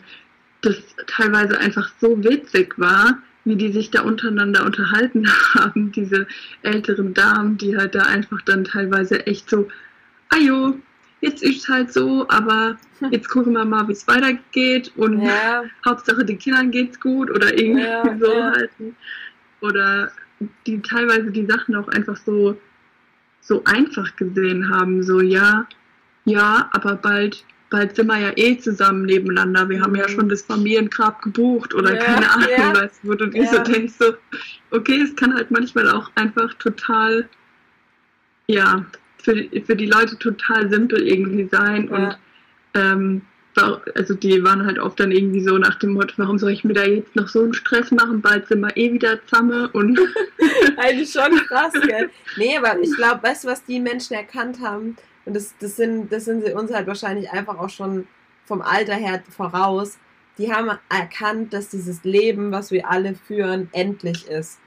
das 0.61 0.77
teilweise 1.07 1.59
einfach 1.59 1.91
so 1.99 2.23
witzig 2.23 2.77
war, 2.77 3.17
wie 3.45 3.55
die 3.55 3.71
sich 3.71 3.91
da 3.91 4.01
untereinander 4.01 4.65
unterhalten 4.65 5.27
haben, 5.55 5.91
diese 5.91 6.27
älteren 6.61 7.13
Damen, 7.13 7.57
die 7.57 7.77
halt 7.77 7.95
da 7.95 8.03
einfach 8.03 8.41
dann 8.41 8.63
teilweise 8.63 9.25
echt 9.27 9.49
so 9.49 9.67
ajo, 10.29 10.79
jetzt 11.21 11.43
ist 11.43 11.63
es 11.63 11.69
halt 11.69 11.91
so, 11.91 12.27
aber 12.29 12.77
jetzt 13.11 13.29
gucken 13.29 13.53
wir 13.53 13.65
mal, 13.65 13.87
wie 13.87 13.93
es 13.93 14.07
weitergeht 14.07 14.91
und 14.95 15.21
ja. 15.21 15.63
Hauptsache 15.85 16.25
den 16.25 16.39
Kindern 16.39 16.71
geht's 16.71 16.99
gut 16.99 17.29
oder 17.29 17.57
irgendwie 17.57 17.83
ja, 17.83 18.17
so 18.19 18.33
ja. 18.33 18.51
halt. 18.51 18.71
Oder 19.61 20.11
die 20.67 20.81
teilweise 20.81 21.31
die 21.31 21.45
Sachen 21.45 21.75
auch 21.75 21.87
einfach 21.87 22.17
so, 22.17 22.59
so 23.39 23.63
einfach 23.63 24.15
gesehen 24.17 24.69
haben, 24.69 25.03
so 25.03 25.21
ja, 25.21 25.67
ja, 26.25 26.69
aber 26.73 26.95
bald, 26.95 27.45
bald 27.73 27.95
sind 27.95 28.05
wir 28.05 28.19
ja 28.19 28.31
eh 28.35 28.55
zusammen 28.59 29.07
nebeneinander. 29.07 29.67
Wir 29.67 29.79
mhm. 29.79 29.81
haben 29.81 29.95
ja 29.95 30.07
mhm. 30.07 30.11
schon 30.11 30.29
das 30.29 30.43
Familiengrab 30.43 31.23
gebucht 31.23 31.73
oder 31.73 31.95
keine 31.95 32.29
Ahnung, 32.29 32.75
weißt 32.75 32.99
du, 33.03 33.09
wo 33.09 33.13
du 33.15 33.25
dir 33.25 33.47
so 33.47 33.57
denkst, 33.63 33.95
so, 33.97 34.13
okay, 34.69 35.01
es 35.01 35.15
kann 35.15 35.33
halt 35.33 35.49
manchmal 35.49 35.89
auch 35.89 36.11
einfach 36.13 36.53
total, 36.53 37.27
ja, 38.45 38.85
für, 39.17 39.49
für 39.65 39.75
die 39.75 39.87
Leute 39.87 40.19
total 40.19 40.69
simpel 40.69 41.01
irgendwie 41.01 41.47
sein 41.51 41.89
ja. 41.89 41.95
und 41.95 42.17
ähm, 42.75 43.21
also 43.95 44.13
die 44.13 44.43
waren 44.43 44.65
halt 44.65 44.77
oft 44.77 44.99
dann 44.99 45.11
irgendwie 45.11 45.41
so 45.41 45.57
nach 45.57 45.75
dem 45.75 45.93
Motto, 45.93 46.13
warum 46.17 46.37
soll 46.37 46.51
ich 46.51 46.63
mir 46.63 46.73
da 46.73 46.83
jetzt 46.85 47.15
noch 47.15 47.27
so 47.27 47.41
einen 47.41 47.53
Stress 47.53 47.89
machen, 47.89 48.21
bald 48.21 48.47
sind 48.47 48.61
wir 48.61 48.75
eh 48.77 48.93
wieder 48.93 49.19
zusammen 49.25 49.65
und 49.67 49.99
eigentlich 50.77 51.11
schon 51.11 51.35
krass, 51.47 51.73
gell? 51.73 52.09
Nee, 52.37 52.55
aber 52.57 52.79
ich 52.79 52.95
glaube, 52.95 53.23
weißt 53.23 53.45
du, 53.45 53.47
was 53.47 53.63
die 53.63 53.79
Menschen 53.79 54.13
erkannt 54.13 54.59
haben? 54.59 54.95
Und 55.25 55.35
das, 55.35 55.53
das 55.59 55.75
sind, 55.75 56.11
das 56.11 56.25
sind 56.25 56.45
sie 56.45 56.53
uns 56.53 56.73
halt 56.73 56.87
wahrscheinlich 56.87 57.31
einfach 57.31 57.57
auch 57.57 57.69
schon 57.69 58.07
vom 58.45 58.61
Alter 58.61 58.95
her 58.95 59.23
voraus, 59.29 59.97
die 60.37 60.51
haben 60.51 60.71
erkannt, 60.89 61.53
dass 61.53 61.69
dieses 61.69 62.03
Leben, 62.03 62.51
was 62.51 62.71
wir 62.71 62.89
alle 62.89 63.13
führen, 63.13 63.69
endlich 63.71 64.27
ist. 64.27 64.59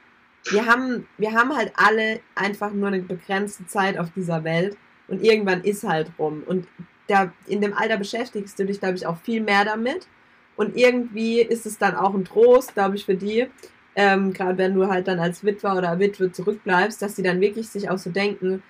Wir 0.49 0.65
haben, 0.65 1.07
wir 1.17 1.33
haben 1.33 1.55
halt 1.55 1.73
alle 1.75 2.21
einfach 2.35 2.71
nur 2.71 2.87
eine 2.87 3.01
begrenzte 3.01 3.67
Zeit 3.67 3.97
auf 3.97 4.09
dieser 4.15 4.43
Welt 4.45 4.77
und 5.09 5.21
irgendwann 5.21 5.63
ist 5.63 5.83
halt 5.83 6.09
rum. 6.17 6.43
Und 6.45 6.67
da, 7.07 7.33
in 7.47 7.61
dem 7.61 7.73
Alter 7.73 7.97
beschäftigst 7.97 8.57
du 8.57 8.65
dich, 8.65 8.79
glaube 8.79 8.95
ich, 8.95 9.05
auch 9.05 9.17
viel 9.17 9.41
mehr 9.41 9.65
damit. 9.65 10.07
Und 10.55 10.75
irgendwie 10.75 11.41
ist 11.41 11.65
es 11.65 11.77
dann 11.77 11.95
auch 11.95 12.13
ein 12.13 12.25
Trost, 12.25 12.73
glaube 12.73 12.95
ich, 12.95 13.05
für 13.05 13.15
die, 13.15 13.47
ähm, 13.95 14.31
gerade 14.33 14.57
wenn 14.57 14.73
du 14.73 14.87
halt 14.87 15.07
dann 15.07 15.19
als 15.19 15.43
Witwer 15.43 15.75
oder 15.75 15.99
Witwe 15.99 16.31
zurückbleibst, 16.31 17.01
dass 17.01 17.15
die 17.15 17.23
dann 17.23 17.41
wirklich 17.41 17.67
sich 17.69 17.89
auch 17.89 17.97
so 17.97 18.09
denken, 18.09 18.63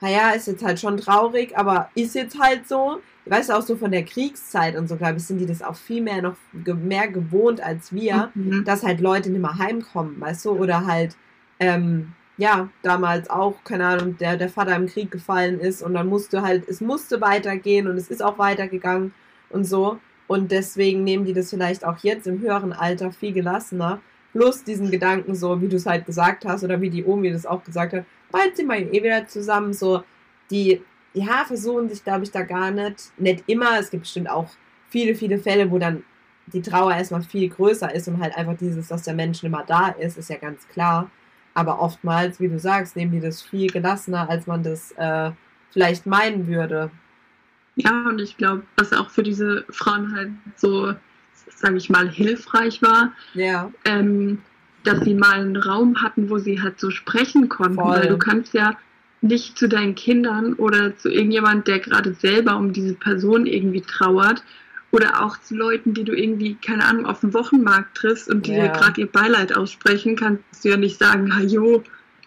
naja, 0.00 0.30
ist 0.30 0.46
jetzt 0.46 0.64
halt 0.64 0.78
schon 0.78 0.96
traurig, 0.96 1.56
aber 1.56 1.90
ist 1.94 2.14
jetzt 2.14 2.38
halt 2.38 2.68
so. 2.68 3.00
Weißt 3.28 3.48
du, 3.48 3.54
auch 3.54 3.62
so 3.62 3.76
von 3.76 3.90
der 3.90 4.04
Kriegszeit 4.04 4.76
und 4.76 4.88
so, 4.88 4.96
glaube 4.96 5.16
ich, 5.16 5.24
sind 5.24 5.38
die 5.38 5.46
das 5.46 5.60
auch 5.60 5.74
viel 5.74 6.00
mehr 6.00 6.22
noch 6.22 6.36
mehr 6.52 7.08
gewohnt 7.08 7.60
als 7.60 7.92
wir, 7.92 8.30
mhm. 8.34 8.64
dass 8.64 8.84
halt 8.84 9.00
Leute 9.00 9.30
nicht 9.30 9.40
mehr 9.40 9.58
heimkommen, 9.58 10.20
weißt 10.20 10.44
du, 10.44 10.50
oder 10.52 10.86
halt, 10.86 11.16
ähm, 11.58 12.12
ja, 12.36 12.68
damals 12.82 13.28
auch, 13.28 13.64
keine 13.64 13.86
Ahnung, 13.86 14.16
der, 14.18 14.36
der 14.36 14.48
Vater 14.48 14.76
im 14.76 14.86
Krieg 14.86 15.10
gefallen 15.10 15.58
ist 15.58 15.82
und 15.82 15.94
dann 15.94 16.06
musste 16.06 16.42
halt, 16.42 16.68
es 16.68 16.80
musste 16.80 17.20
weitergehen 17.20 17.88
und 17.88 17.96
es 17.96 18.10
ist 18.10 18.22
auch 18.22 18.38
weitergegangen 18.38 19.12
und 19.50 19.64
so. 19.64 19.98
Und 20.28 20.50
deswegen 20.52 21.04
nehmen 21.04 21.24
die 21.24 21.32
das 21.32 21.50
vielleicht 21.50 21.84
auch 21.84 21.98
jetzt 22.02 22.26
im 22.26 22.40
höheren 22.40 22.72
Alter 22.72 23.12
viel 23.12 23.32
gelassener. 23.32 24.00
Plus 24.32 24.64
diesen 24.64 24.90
Gedanken, 24.90 25.34
so 25.34 25.62
wie 25.62 25.68
du 25.68 25.76
es 25.76 25.86
halt 25.86 26.04
gesagt 26.04 26.44
hast, 26.44 26.62
oder 26.62 26.80
wie 26.80 26.90
die 26.90 27.04
Omi 27.04 27.32
das 27.32 27.46
auch 27.46 27.64
gesagt 27.64 27.94
hat, 27.94 28.04
bald 28.30 28.56
sind 28.56 28.68
wir 28.68 28.76
eh 28.76 29.02
wieder 29.02 29.26
zusammen. 29.26 29.72
So, 29.72 30.04
die, 30.50 30.82
ja, 31.14 31.44
versuchen 31.46 31.88
sich, 31.88 32.04
glaube 32.04 32.24
ich, 32.24 32.30
da 32.30 32.42
gar 32.42 32.70
nicht, 32.70 33.12
nicht 33.18 33.44
immer. 33.46 33.78
Es 33.78 33.90
gibt 33.90 34.04
bestimmt 34.04 34.30
auch 34.30 34.48
viele, 34.90 35.14
viele 35.14 35.38
Fälle, 35.38 35.70
wo 35.70 35.78
dann 35.78 36.04
die 36.46 36.62
Trauer 36.62 36.94
erstmal 36.94 37.22
viel 37.22 37.48
größer 37.48 37.92
ist 37.94 38.08
und 38.08 38.20
halt 38.20 38.36
einfach 38.36 38.56
dieses, 38.56 38.88
dass 38.88 39.02
der 39.02 39.14
Mensch 39.14 39.42
immer 39.42 39.64
da 39.66 39.88
ist, 39.88 40.16
ist 40.16 40.30
ja 40.30 40.36
ganz 40.36 40.66
klar. 40.68 41.10
Aber 41.54 41.80
oftmals, 41.80 42.38
wie 42.38 42.48
du 42.48 42.58
sagst, 42.58 42.96
nehmen 42.96 43.12
die 43.12 43.20
das 43.20 43.42
viel 43.42 43.70
gelassener, 43.70 44.28
als 44.28 44.46
man 44.46 44.62
das 44.62 44.92
äh, 44.92 45.30
vielleicht 45.70 46.06
meinen 46.06 46.46
würde. 46.46 46.90
Ja, 47.76 48.06
und 48.08 48.20
ich 48.20 48.36
glaube, 48.36 48.62
was 48.76 48.92
auch 48.92 49.10
für 49.10 49.22
diese 49.22 49.64
Frauen 49.70 50.14
halt 50.14 50.30
so, 50.54 50.94
sage 51.54 51.76
ich 51.76 51.90
mal, 51.90 52.08
hilfreich 52.08 52.80
war, 52.82 53.12
ja. 53.34 53.70
ähm, 53.84 54.42
dass 54.86 55.00
sie 55.00 55.14
mal 55.14 55.40
einen 55.40 55.56
Raum 55.56 56.02
hatten, 56.02 56.30
wo 56.30 56.38
sie 56.38 56.62
halt 56.62 56.80
so 56.80 56.90
sprechen 56.90 57.48
konnten. 57.48 57.76
Voll. 57.76 57.96
Weil 57.96 58.08
du 58.08 58.18
kannst 58.18 58.54
ja 58.54 58.76
nicht 59.20 59.58
zu 59.58 59.68
deinen 59.68 59.94
Kindern 59.94 60.54
oder 60.54 60.96
zu 60.96 61.10
irgendjemand, 61.10 61.66
der 61.66 61.78
gerade 61.80 62.14
selber 62.14 62.56
um 62.56 62.72
diese 62.72 62.94
Person 62.94 63.46
irgendwie 63.46 63.80
trauert, 63.80 64.42
oder 64.92 65.22
auch 65.22 65.38
zu 65.40 65.54
Leuten, 65.54 65.94
die 65.94 66.04
du 66.04 66.12
irgendwie, 66.12 66.54
keine 66.54 66.84
Ahnung, 66.84 67.06
auf 67.06 67.20
dem 67.20 67.34
Wochenmarkt 67.34 67.96
triffst 67.96 68.30
und 68.30 68.46
die 68.46 68.52
ja. 68.52 68.68
dir 68.68 68.72
gerade 68.72 69.00
ihr 69.00 69.06
Beileid 69.06 69.54
aussprechen, 69.54 70.16
kannst 70.16 70.64
du 70.64 70.70
ja 70.70 70.76
nicht 70.76 70.98
sagen, 70.98 71.30
jo, 71.48 71.82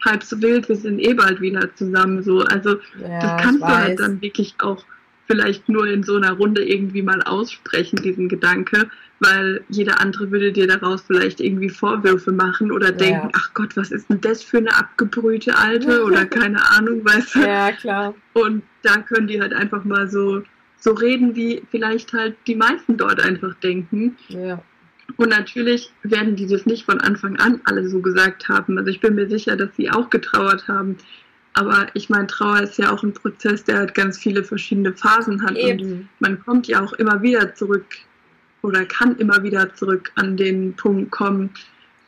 halb 0.06 0.24
so 0.24 0.42
wild, 0.42 0.70
wir 0.70 0.76
sind 0.76 1.00
eh 1.00 1.14
bald 1.14 1.42
wieder 1.42 1.74
zusammen. 1.76 2.22
So. 2.22 2.42
Also 2.42 2.78
ja, 3.02 3.20
das 3.22 3.42
kannst 3.42 3.62
du 3.62 3.68
halt 3.68 4.00
dann 4.00 4.22
wirklich 4.22 4.56
auch 4.62 4.84
vielleicht 5.30 5.70
nur 5.70 5.86
in 5.86 6.02
so 6.02 6.16
einer 6.16 6.32
Runde 6.32 6.64
irgendwie 6.64 7.04
mal 7.04 7.22
aussprechen, 7.22 8.02
diesen 8.02 8.30
Gedanke, 8.30 8.90
weil 9.20 9.62
jeder 9.70 10.02
andere 10.02 10.32
würde 10.32 10.52
dir 10.52 10.66
daraus 10.66 11.04
vielleicht 11.04 11.40
irgendwie 11.40 11.70
Vorwürfe 11.70 12.32
machen 12.32 12.72
oder 12.72 12.88
ja. 12.88 12.94
denken, 12.94 13.30
ach 13.34 13.54
Gott, 13.54 13.78
was 13.78 13.92
ist 13.92 14.10
denn 14.10 14.22
das 14.22 14.42
für 14.42 14.58
eine 14.58 14.76
abgebrühte 14.76 15.56
Alte 15.56 16.04
oder 16.06 16.26
keine 16.26 16.60
Ahnung, 16.72 17.06
weißt 17.06 17.36
du. 17.36 17.40
Ja, 17.42 17.72
klar. 17.72 18.16
Und 18.34 18.64
da 18.82 18.98
können 19.02 19.28
die 19.28 19.40
halt 19.40 19.54
einfach 19.54 19.84
mal 19.84 20.10
so 20.10 20.42
so 20.80 20.92
reden, 20.94 21.36
wie 21.36 21.62
vielleicht 21.70 22.14
halt 22.14 22.36
die 22.48 22.56
meisten 22.56 22.98
dort 22.98 23.22
einfach 23.22 23.54
denken. 23.56 24.18
Ja. 24.30 24.64
Und 25.18 25.30
natürlich 25.30 25.92
werden 26.04 26.36
die 26.36 26.48
das 26.48 26.66
nicht 26.66 26.86
von 26.86 27.02
Anfang 27.02 27.36
an 27.38 27.62
alle 27.66 27.88
so 27.88 28.00
gesagt 28.00 28.48
haben. 28.48 28.78
Also 28.78 28.90
ich 28.90 29.02
bin 29.02 29.16
mir 29.16 29.28
sicher, 29.28 29.58
dass 29.58 29.76
sie 29.76 29.92
auch 29.92 30.10
getrauert 30.10 30.68
haben. 30.68 30.98
Aber 31.60 31.88
ich 31.94 32.10
meine, 32.10 32.26
Trauer 32.26 32.62
ist 32.62 32.78
ja 32.78 32.90
auch 32.90 33.04
ein 33.04 33.14
Prozess, 33.14 33.66
der 33.66 33.80
halt 33.80 33.94
ganz 33.94 34.18
viele 34.18 34.46
verschiedene 34.46 34.94
Phasen 34.94 35.44
hat. 35.44 35.58
Eben. 35.58 35.82
Und 35.82 36.10
man 36.20 36.40
kommt 36.46 36.68
ja 36.68 36.82
auch 36.82 36.94
immer 36.94 37.22
wieder 37.22 37.54
zurück 37.54 37.86
oder 38.62 38.86
kann 38.86 39.18
immer 39.18 39.44
wieder 39.44 39.74
zurück 39.76 40.10
an 40.16 40.38
den 40.38 40.74
Punkt 40.78 41.12
kommen, 41.12 41.50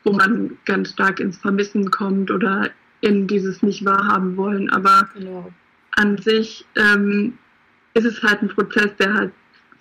wo 0.04 0.12
man 0.14 0.56
ganz 0.64 0.92
stark 0.92 1.20
ins 1.20 1.36
Vermissen 1.36 1.90
kommt 1.90 2.30
oder 2.30 2.70
in 3.02 3.26
dieses 3.26 3.62
nicht 3.62 3.84
wahrhaben 3.84 4.38
wollen. 4.38 4.70
Aber 4.70 5.06
genau. 5.12 5.52
an 5.96 6.16
sich 6.16 6.64
ähm, 6.76 7.36
ist 7.92 8.06
es 8.06 8.22
halt 8.22 8.40
ein 8.40 8.48
Prozess, 8.48 8.96
der 8.98 9.12
halt 9.12 9.32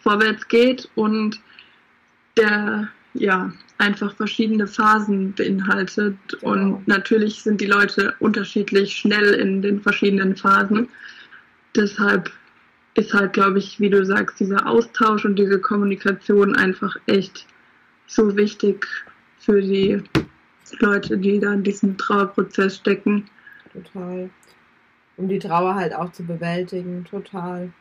vorwärts 0.04 0.46
geht 0.50 0.90
und 0.96 1.40
der 2.36 2.90
ja 3.14 3.52
einfach 3.78 4.16
verschiedene 4.16 4.68
Phasen 4.68 5.34
beinhaltet. 5.34 6.18
Genau. 6.30 6.52
Und 6.52 6.88
natürlich 6.88 7.42
sind 7.42 7.62
die 7.62 7.68
Leute 7.68 8.16
unterschiedlich 8.20 8.94
schnell 8.94 9.34
in 9.34 9.62
den 9.62 9.82
verschiedenen 9.82 10.36
Phasen. 10.36 10.88
Deshalb 11.76 12.32
ist 12.96 13.14
halt, 13.14 13.34
glaube 13.34 13.60
ich, 13.60 13.80
wie 13.80 13.90
du 13.90 14.06
sagst, 14.06 14.40
dieser 14.40 14.68
Austausch 14.68 15.26
und 15.26 15.38
diese 15.38 15.60
Kommunikation 15.60 16.56
einfach 16.56 16.96
echt 17.06 17.48
so 18.08 18.36
wichtig 18.36 18.86
für 19.40 19.62
die 19.62 20.04
Leute, 20.80 21.18
die 21.18 21.40
da 21.40 21.54
in 21.54 21.64
diesem 21.64 21.98
Trauerprozess 21.98 22.76
stecken. 22.76 23.30
Total 23.72 24.30
um 25.22 25.30
die 25.30 25.40
Trauer 25.40 25.76
halt 25.76 25.94
auch 25.94 26.12
zu 26.12 26.24
bewältigen, 26.24 27.06
total. 27.06 27.72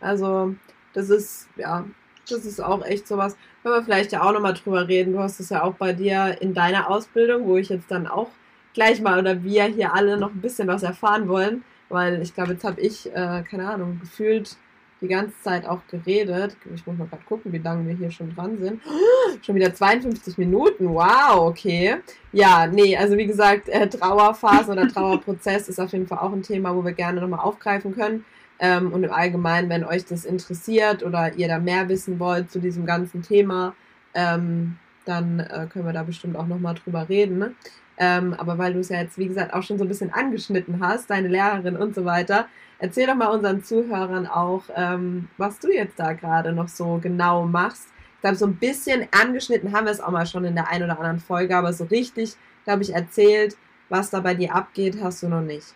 Also, 0.00 0.54
das 0.92 1.10
ist, 1.10 1.48
ja, 1.56 1.84
das 2.28 2.44
ist 2.44 2.60
auch 2.60 2.84
echt 2.84 3.06
sowas. 3.06 3.36
Können 3.62 3.74
wir 3.74 3.82
vielleicht 3.82 4.12
ja 4.12 4.22
auch 4.22 4.32
nochmal 4.32 4.54
drüber 4.54 4.86
reden. 4.86 5.12
Du 5.12 5.18
hast 5.18 5.40
es 5.40 5.50
ja 5.50 5.62
auch 5.62 5.74
bei 5.74 5.92
dir 5.92 6.36
in 6.40 6.54
deiner 6.54 6.88
Ausbildung, 6.88 7.46
wo 7.46 7.56
ich 7.56 7.68
jetzt 7.68 7.90
dann 7.90 8.06
auch 8.06 8.28
gleich 8.72 9.00
mal 9.00 9.18
oder 9.18 9.42
wir 9.42 9.64
hier 9.64 9.94
alle 9.94 10.16
noch 10.18 10.30
ein 10.30 10.40
bisschen 10.40 10.68
was 10.68 10.82
erfahren 10.82 11.28
wollen, 11.28 11.64
weil 11.88 12.22
ich 12.22 12.34
glaube, 12.34 12.52
jetzt 12.52 12.64
habe 12.64 12.80
ich, 12.80 13.06
äh, 13.12 13.42
keine 13.42 13.68
Ahnung, 13.68 13.98
gefühlt 14.00 14.56
die 15.00 15.08
ganze 15.08 15.34
Zeit 15.42 15.66
auch 15.66 15.80
geredet. 15.88 16.56
Ich 16.74 16.86
muss 16.86 16.96
mal 16.96 17.06
gerade 17.06 17.22
gucken, 17.24 17.52
wie 17.52 17.58
lange 17.58 17.86
wir 17.86 17.94
hier 17.94 18.10
schon 18.10 18.34
dran 18.34 18.58
sind. 18.58 18.80
schon 19.44 19.54
wieder 19.54 19.72
52 19.72 20.38
Minuten. 20.38 20.88
Wow, 20.88 21.48
okay. 21.48 21.96
Ja, 22.32 22.66
nee, 22.66 22.96
also 22.96 23.16
wie 23.16 23.26
gesagt, 23.26 23.68
äh, 23.68 23.88
Trauerphase 23.88 24.72
oder 24.72 24.88
Trauerprozess 24.88 25.68
ist 25.68 25.80
auf 25.80 25.92
jeden 25.92 26.06
Fall 26.06 26.18
auch 26.18 26.32
ein 26.32 26.42
Thema, 26.42 26.74
wo 26.74 26.84
wir 26.84 26.92
gerne 26.92 27.20
nochmal 27.20 27.40
aufgreifen 27.40 27.94
können. 27.94 28.24
Ähm, 28.60 28.92
und 28.92 29.04
im 29.04 29.12
Allgemeinen, 29.12 29.68
wenn 29.68 29.84
euch 29.84 30.04
das 30.04 30.24
interessiert 30.24 31.02
oder 31.02 31.34
ihr 31.34 31.48
da 31.48 31.58
mehr 31.58 31.88
wissen 31.88 32.18
wollt 32.18 32.50
zu 32.50 32.58
diesem 32.58 32.86
ganzen 32.86 33.22
Thema, 33.22 33.74
ähm, 34.14 34.76
dann 35.04 35.40
äh, 35.40 35.66
können 35.72 35.86
wir 35.86 35.92
da 35.92 36.02
bestimmt 36.02 36.36
auch 36.36 36.46
nochmal 36.46 36.74
drüber 36.74 37.08
reden. 37.08 37.38
Ne? 37.38 37.54
Ähm, 37.98 38.34
aber 38.34 38.58
weil 38.58 38.74
du 38.74 38.80
es 38.80 38.90
ja 38.90 39.00
jetzt, 39.00 39.18
wie 39.18 39.26
gesagt, 39.26 39.52
auch 39.54 39.62
schon 39.62 39.78
so 39.78 39.84
ein 39.84 39.88
bisschen 39.88 40.12
angeschnitten 40.12 40.80
hast, 40.80 41.10
deine 41.10 41.28
Lehrerin 41.28 41.76
und 41.76 41.94
so 41.94 42.04
weiter, 42.04 42.46
erzähl 42.78 43.06
doch 43.06 43.14
mal 43.14 43.26
unseren 43.26 43.64
Zuhörern 43.64 44.26
auch, 44.26 44.64
ähm, 44.74 45.28
was 45.36 45.58
du 45.58 45.72
jetzt 45.72 45.98
da 45.98 46.12
gerade 46.12 46.52
noch 46.52 46.68
so 46.68 46.98
genau 47.02 47.44
machst. 47.44 47.88
Ich 48.14 48.20
glaube, 48.20 48.36
so 48.36 48.46
ein 48.46 48.56
bisschen 48.56 49.06
angeschnitten 49.10 49.72
haben 49.72 49.86
wir 49.86 49.92
es 49.92 50.00
auch 50.00 50.10
mal 50.10 50.26
schon 50.26 50.44
in 50.44 50.54
der 50.54 50.68
einen 50.68 50.84
oder 50.84 50.98
anderen 50.98 51.20
Folge, 51.20 51.56
aber 51.56 51.72
so 51.72 51.84
richtig, 51.84 52.34
glaube 52.64 52.82
ich, 52.82 52.94
erzählt, 52.94 53.56
was 53.88 54.10
da 54.10 54.20
bei 54.20 54.34
dir 54.34 54.54
abgeht, 54.54 54.98
hast 55.02 55.22
du 55.22 55.28
noch 55.28 55.40
nicht. 55.40 55.74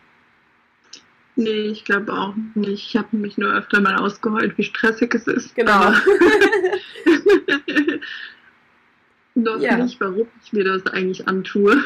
Nee, 1.35 1.69
ich 1.69 1.85
glaube 1.85 2.13
auch 2.13 2.35
nicht. 2.55 2.89
Ich 2.89 2.97
habe 2.97 3.17
mich 3.17 3.39
nur 3.39 3.53
öfter 3.55 3.81
mal 3.81 3.97
ausgeheult, 3.97 4.59
wie 4.59 4.65
stressig 4.65 5.15
es 5.15 5.27
ist. 5.27 5.55
Genau. 5.55 5.93
noch 9.35 9.61
ja. 9.61 9.77
nicht, 9.77 9.99
warum 10.01 10.27
ich 10.45 10.53
mir 10.53 10.65
das 10.65 10.87
eigentlich 10.87 11.27
antue. 11.27 11.83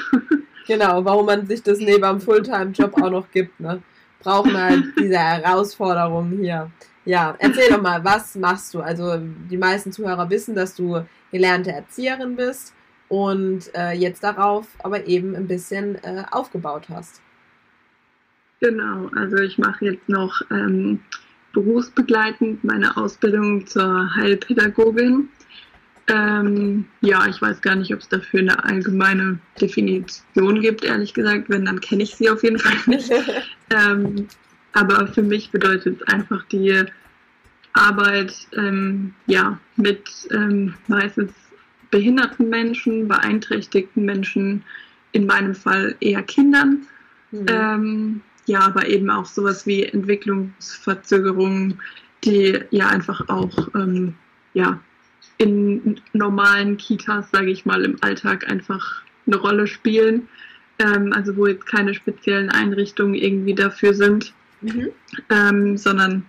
genau, 0.66 1.04
warum 1.04 1.26
man 1.26 1.46
sich 1.46 1.62
das 1.62 1.78
neben 1.78 2.02
einem 2.02 2.20
Fulltime-Job 2.20 3.00
auch 3.00 3.10
noch 3.10 3.30
gibt. 3.30 3.60
Ne? 3.60 3.80
Brauchen 4.20 4.56
halt 4.56 4.82
diese 4.98 5.18
Herausforderungen 5.18 6.38
hier. 6.40 6.70
Ja, 7.04 7.36
erzähl 7.38 7.70
doch 7.70 7.80
mal, 7.80 8.04
was 8.04 8.34
machst 8.34 8.74
du? 8.74 8.80
Also 8.80 9.16
die 9.18 9.56
meisten 9.56 9.92
Zuhörer 9.92 10.28
wissen, 10.28 10.56
dass 10.56 10.74
du 10.74 11.06
gelernte 11.30 11.70
Erzieherin 11.70 12.34
bist 12.34 12.74
und 13.08 13.72
äh, 13.76 13.92
jetzt 13.92 14.24
darauf 14.24 14.66
aber 14.82 15.06
eben 15.06 15.36
ein 15.36 15.46
bisschen 15.46 15.94
äh, 16.02 16.24
aufgebaut 16.32 16.88
hast. 16.88 17.20
Genau, 18.60 19.10
also 19.14 19.36
ich 19.36 19.58
mache 19.58 19.84
jetzt 19.84 20.08
noch 20.08 20.40
ähm, 20.50 21.00
berufsbegleitend 21.52 22.64
meine 22.64 22.96
Ausbildung 22.96 23.66
zur 23.66 24.14
Heilpädagogin. 24.14 25.28
Ähm, 26.08 26.86
ja, 27.00 27.26
ich 27.26 27.42
weiß 27.42 27.60
gar 27.60 27.74
nicht, 27.74 27.92
ob 27.92 28.00
es 28.00 28.08
dafür 28.08 28.40
eine 28.40 28.64
allgemeine 28.64 29.38
Definition 29.60 30.60
gibt, 30.60 30.84
ehrlich 30.84 31.12
gesagt. 31.12 31.48
Wenn, 31.48 31.64
dann 31.64 31.80
kenne 31.80 32.04
ich 32.04 32.14
sie 32.14 32.30
auf 32.30 32.42
jeden 32.42 32.58
Fall 32.58 32.76
nicht. 32.86 33.10
ähm, 33.70 34.28
aber 34.72 35.06
für 35.08 35.22
mich 35.22 35.50
bedeutet 35.50 36.00
es 36.00 36.14
einfach 36.14 36.44
die 36.44 36.84
Arbeit 37.72 38.34
ähm, 38.52 39.14
ja, 39.26 39.58
mit 39.76 40.08
ähm, 40.30 40.74
meistens 40.86 41.32
behinderten 41.90 42.48
Menschen, 42.48 43.08
beeinträchtigten 43.08 44.04
Menschen, 44.04 44.62
in 45.12 45.26
meinem 45.26 45.54
Fall 45.54 45.96
eher 46.00 46.22
Kindern. 46.22 46.86
Mhm. 47.30 47.46
Ja, 48.46 48.60
aber 48.60 48.88
eben 48.88 49.10
auch 49.10 49.26
sowas 49.26 49.66
wie 49.66 49.84
Entwicklungsverzögerungen, 49.84 51.80
die 52.24 52.60
ja 52.70 52.88
einfach 52.88 53.28
auch 53.28 53.68
ähm, 53.74 54.14
ja, 54.54 54.80
in 55.38 56.00
normalen 56.12 56.76
Kitas, 56.76 57.30
sage 57.30 57.50
ich 57.50 57.66
mal, 57.66 57.84
im 57.84 57.96
Alltag 58.02 58.48
einfach 58.48 59.02
eine 59.26 59.36
Rolle 59.36 59.66
spielen. 59.66 60.28
Ähm, 60.78 61.12
also 61.12 61.36
wo 61.36 61.46
jetzt 61.46 61.66
keine 61.66 61.94
speziellen 61.94 62.50
Einrichtungen 62.50 63.14
irgendwie 63.14 63.54
dafür 63.54 63.94
sind, 63.94 64.34
mhm. 64.60 64.88
ähm, 65.30 65.76
sondern 65.76 66.24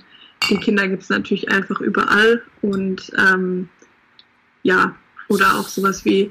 die 0.50 0.58
Kinder 0.58 0.88
gibt 0.88 1.04
es 1.04 1.10
natürlich 1.10 1.52
einfach 1.52 1.82
überall 1.82 2.42
und 2.62 3.12
ähm, 3.18 3.68
ja, 4.64 4.96
oder 5.28 5.56
auch 5.56 5.68
sowas 5.68 6.06
wie 6.06 6.30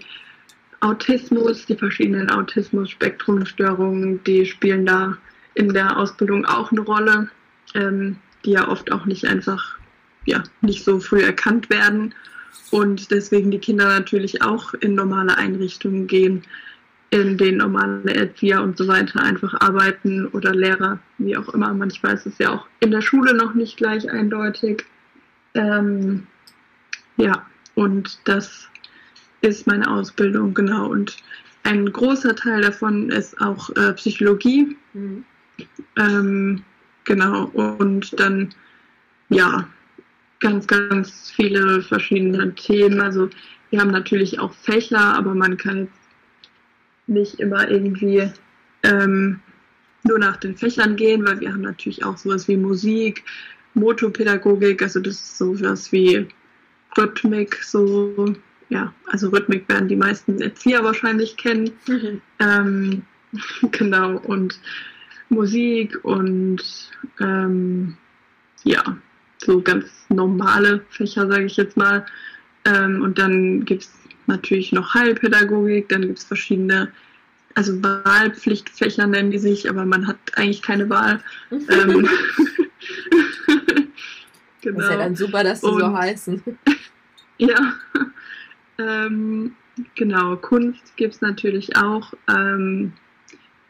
Autismus, 0.80 1.66
die 1.66 1.76
verschiedenen 1.76 2.30
Autismus-Spektrumstörungen, 2.30 4.22
die 4.24 4.46
spielen 4.46 4.86
da 4.86 5.18
in 5.56 5.72
der 5.72 5.96
Ausbildung 5.96 6.44
auch 6.44 6.70
eine 6.70 6.82
Rolle, 6.82 7.28
ähm, 7.74 8.16
die 8.44 8.52
ja 8.52 8.68
oft 8.68 8.92
auch 8.92 9.06
nicht 9.06 9.26
einfach, 9.26 9.76
ja, 10.24 10.42
nicht 10.60 10.84
so 10.84 11.00
früh 11.00 11.22
erkannt 11.22 11.68
werden 11.70 12.14
und 12.70 13.10
deswegen 13.10 13.50
die 13.50 13.58
Kinder 13.58 13.86
natürlich 13.86 14.42
auch 14.42 14.74
in 14.74 14.94
normale 14.94 15.36
Einrichtungen 15.36 16.06
gehen, 16.06 16.42
in 17.10 17.38
denen 17.38 17.58
normale 17.58 18.14
Erzieher 18.14 18.62
und 18.62 18.76
so 18.76 18.86
weiter 18.86 19.22
einfach 19.22 19.54
arbeiten 19.60 20.26
oder 20.26 20.54
Lehrer, 20.54 20.98
wie 21.18 21.36
auch 21.36 21.48
immer. 21.50 21.72
Manchmal 21.72 22.14
ist 22.14 22.26
es 22.26 22.38
ja 22.38 22.50
auch 22.50 22.66
in 22.80 22.90
der 22.90 23.00
Schule 23.00 23.34
noch 23.34 23.54
nicht 23.54 23.76
gleich 23.76 24.10
eindeutig. 24.10 24.84
Ähm, 25.54 26.26
ja, 27.16 27.46
und 27.74 28.18
das 28.24 28.68
ist 29.40 29.66
meine 29.66 29.88
Ausbildung, 29.88 30.52
genau. 30.52 30.88
Und 30.88 31.16
ein 31.62 31.90
großer 31.90 32.34
Teil 32.34 32.60
davon 32.62 33.10
ist 33.10 33.40
auch 33.40 33.70
äh, 33.76 33.92
Psychologie. 33.94 34.76
Mhm. 34.92 35.24
Ähm, 35.96 36.62
genau, 37.04 37.44
und 37.46 38.18
dann, 38.18 38.54
ja, 39.28 39.68
ganz, 40.40 40.66
ganz 40.66 41.30
viele 41.30 41.82
verschiedene 41.82 42.54
Themen. 42.54 43.00
Also 43.00 43.30
wir 43.70 43.80
haben 43.80 43.90
natürlich 43.90 44.38
auch 44.38 44.52
Fächer, 44.52 45.16
aber 45.16 45.34
man 45.34 45.56
kann 45.56 45.78
jetzt 45.78 45.92
nicht 47.06 47.40
immer 47.40 47.68
irgendwie 47.70 48.30
ähm, 48.82 49.40
nur 50.04 50.18
nach 50.18 50.36
den 50.36 50.56
Fächern 50.56 50.96
gehen, 50.96 51.26
weil 51.26 51.40
wir 51.40 51.52
haben 51.52 51.62
natürlich 51.62 52.04
auch 52.04 52.16
sowas 52.16 52.48
wie 52.48 52.56
Musik, 52.56 53.24
Motopädagogik, 53.74 54.82
also 54.82 55.00
das 55.00 55.14
ist 55.14 55.38
sowas 55.38 55.92
wie 55.92 56.26
Rhythmik, 56.96 57.56
so, 57.62 58.34
ja, 58.68 58.92
also 59.06 59.28
Rhythmik 59.28 59.68
werden 59.68 59.88
die 59.88 59.96
meisten 59.96 60.40
Erzieher 60.40 60.82
wahrscheinlich 60.82 61.36
kennen. 61.36 61.72
Mhm. 61.86 62.20
Ähm, 62.38 63.02
genau, 63.72 64.18
und 64.18 64.58
Musik 65.28 65.98
und 66.04 66.62
ähm, 67.20 67.96
ja, 68.64 68.82
so 69.38 69.60
ganz 69.60 69.86
normale 70.08 70.84
Fächer, 70.90 71.26
sage 71.28 71.44
ich 71.44 71.56
jetzt 71.56 71.76
mal. 71.76 72.06
Ähm, 72.64 73.02
und 73.02 73.18
dann 73.18 73.64
gibt 73.64 73.82
es 73.82 73.92
natürlich 74.26 74.72
noch 74.72 74.94
Heilpädagogik, 74.94 75.88
dann 75.88 76.02
gibt 76.02 76.18
es 76.18 76.24
verschiedene, 76.24 76.92
also 77.54 77.82
Wahlpflichtfächer 77.82 79.06
nennen 79.06 79.30
die 79.30 79.38
sich, 79.38 79.70
aber 79.70 79.84
man 79.84 80.06
hat 80.06 80.18
eigentlich 80.34 80.62
keine 80.62 80.90
Wahl. 80.90 81.22
ähm, 81.50 81.68
genau. 84.60 84.78
Das 84.78 84.84
ist 84.84 84.90
ja 84.90 84.96
dann 84.96 85.16
super, 85.16 85.44
dass 85.44 85.60
sie 85.60 85.68
und, 85.68 85.80
so 85.80 85.96
heißen. 85.96 86.42
ja, 87.38 87.74
ähm, 88.78 89.54
genau, 89.94 90.36
Kunst 90.36 90.96
gibt 90.96 91.14
es 91.14 91.20
natürlich 91.20 91.76
auch. 91.76 92.12
Ähm, 92.28 92.92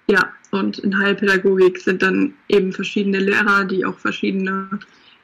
ja, 0.08 0.32
und 0.50 0.78
in 0.78 0.98
Heilpädagogik 0.98 1.78
sind 1.78 2.02
dann 2.02 2.34
eben 2.48 2.72
verschiedene 2.72 3.18
Lehrer, 3.18 3.64
die 3.64 3.84
auch 3.84 3.98
verschiedene 3.98 4.68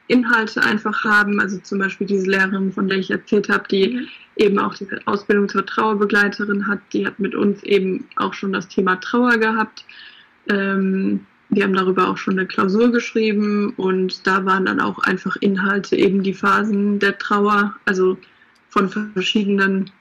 Inhalte 0.07 0.61
einfach 0.61 1.03
haben. 1.03 1.39
Also 1.39 1.57
zum 1.59 1.79
Beispiel 1.79 2.07
diese 2.07 2.29
Lehrerin, 2.29 2.71
von 2.71 2.87
der 2.87 2.97
ich 2.97 3.09
erzählt 3.09 3.49
habe, 3.49 3.67
die 3.69 3.87
mhm. 3.89 4.07
eben 4.35 4.59
auch 4.59 4.75
diese 4.75 4.99
Ausbildung 5.05 5.47
zur 5.47 5.65
Trauerbegleiterin 5.65 6.67
hat, 6.67 6.79
die 6.91 7.05
hat 7.07 7.19
mit 7.19 7.35
uns 7.35 7.63
eben 7.63 8.05
auch 8.17 8.33
schon 8.33 8.53
das 8.53 8.67
Thema 8.67 8.97
Trauer 8.97 9.37
gehabt. 9.37 9.85
Ähm, 10.49 11.25
wir 11.49 11.63
haben 11.63 11.73
darüber 11.73 12.09
auch 12.09 12.17
schon 12.17 12.37
eine 12.37 12.47
Klausur 12.47 12.91
geschrieben 12.91 13.73
und 13.77 14.25
da 14.25 14.43
waren 14.43 14.65
dann 14.65 14.81
auch 14.81 14.99
einfach 14.99 15.35
Inhalte, 15.37 15.95
eben 15.95 16.23
die 16.23 16.33
Phasen 16.33 16.99
der 16.99 17.17
Trauer, 17.17 17.75
also 17.85 18.17
von 18.69 18.89
verschiedenen 18.89 19.91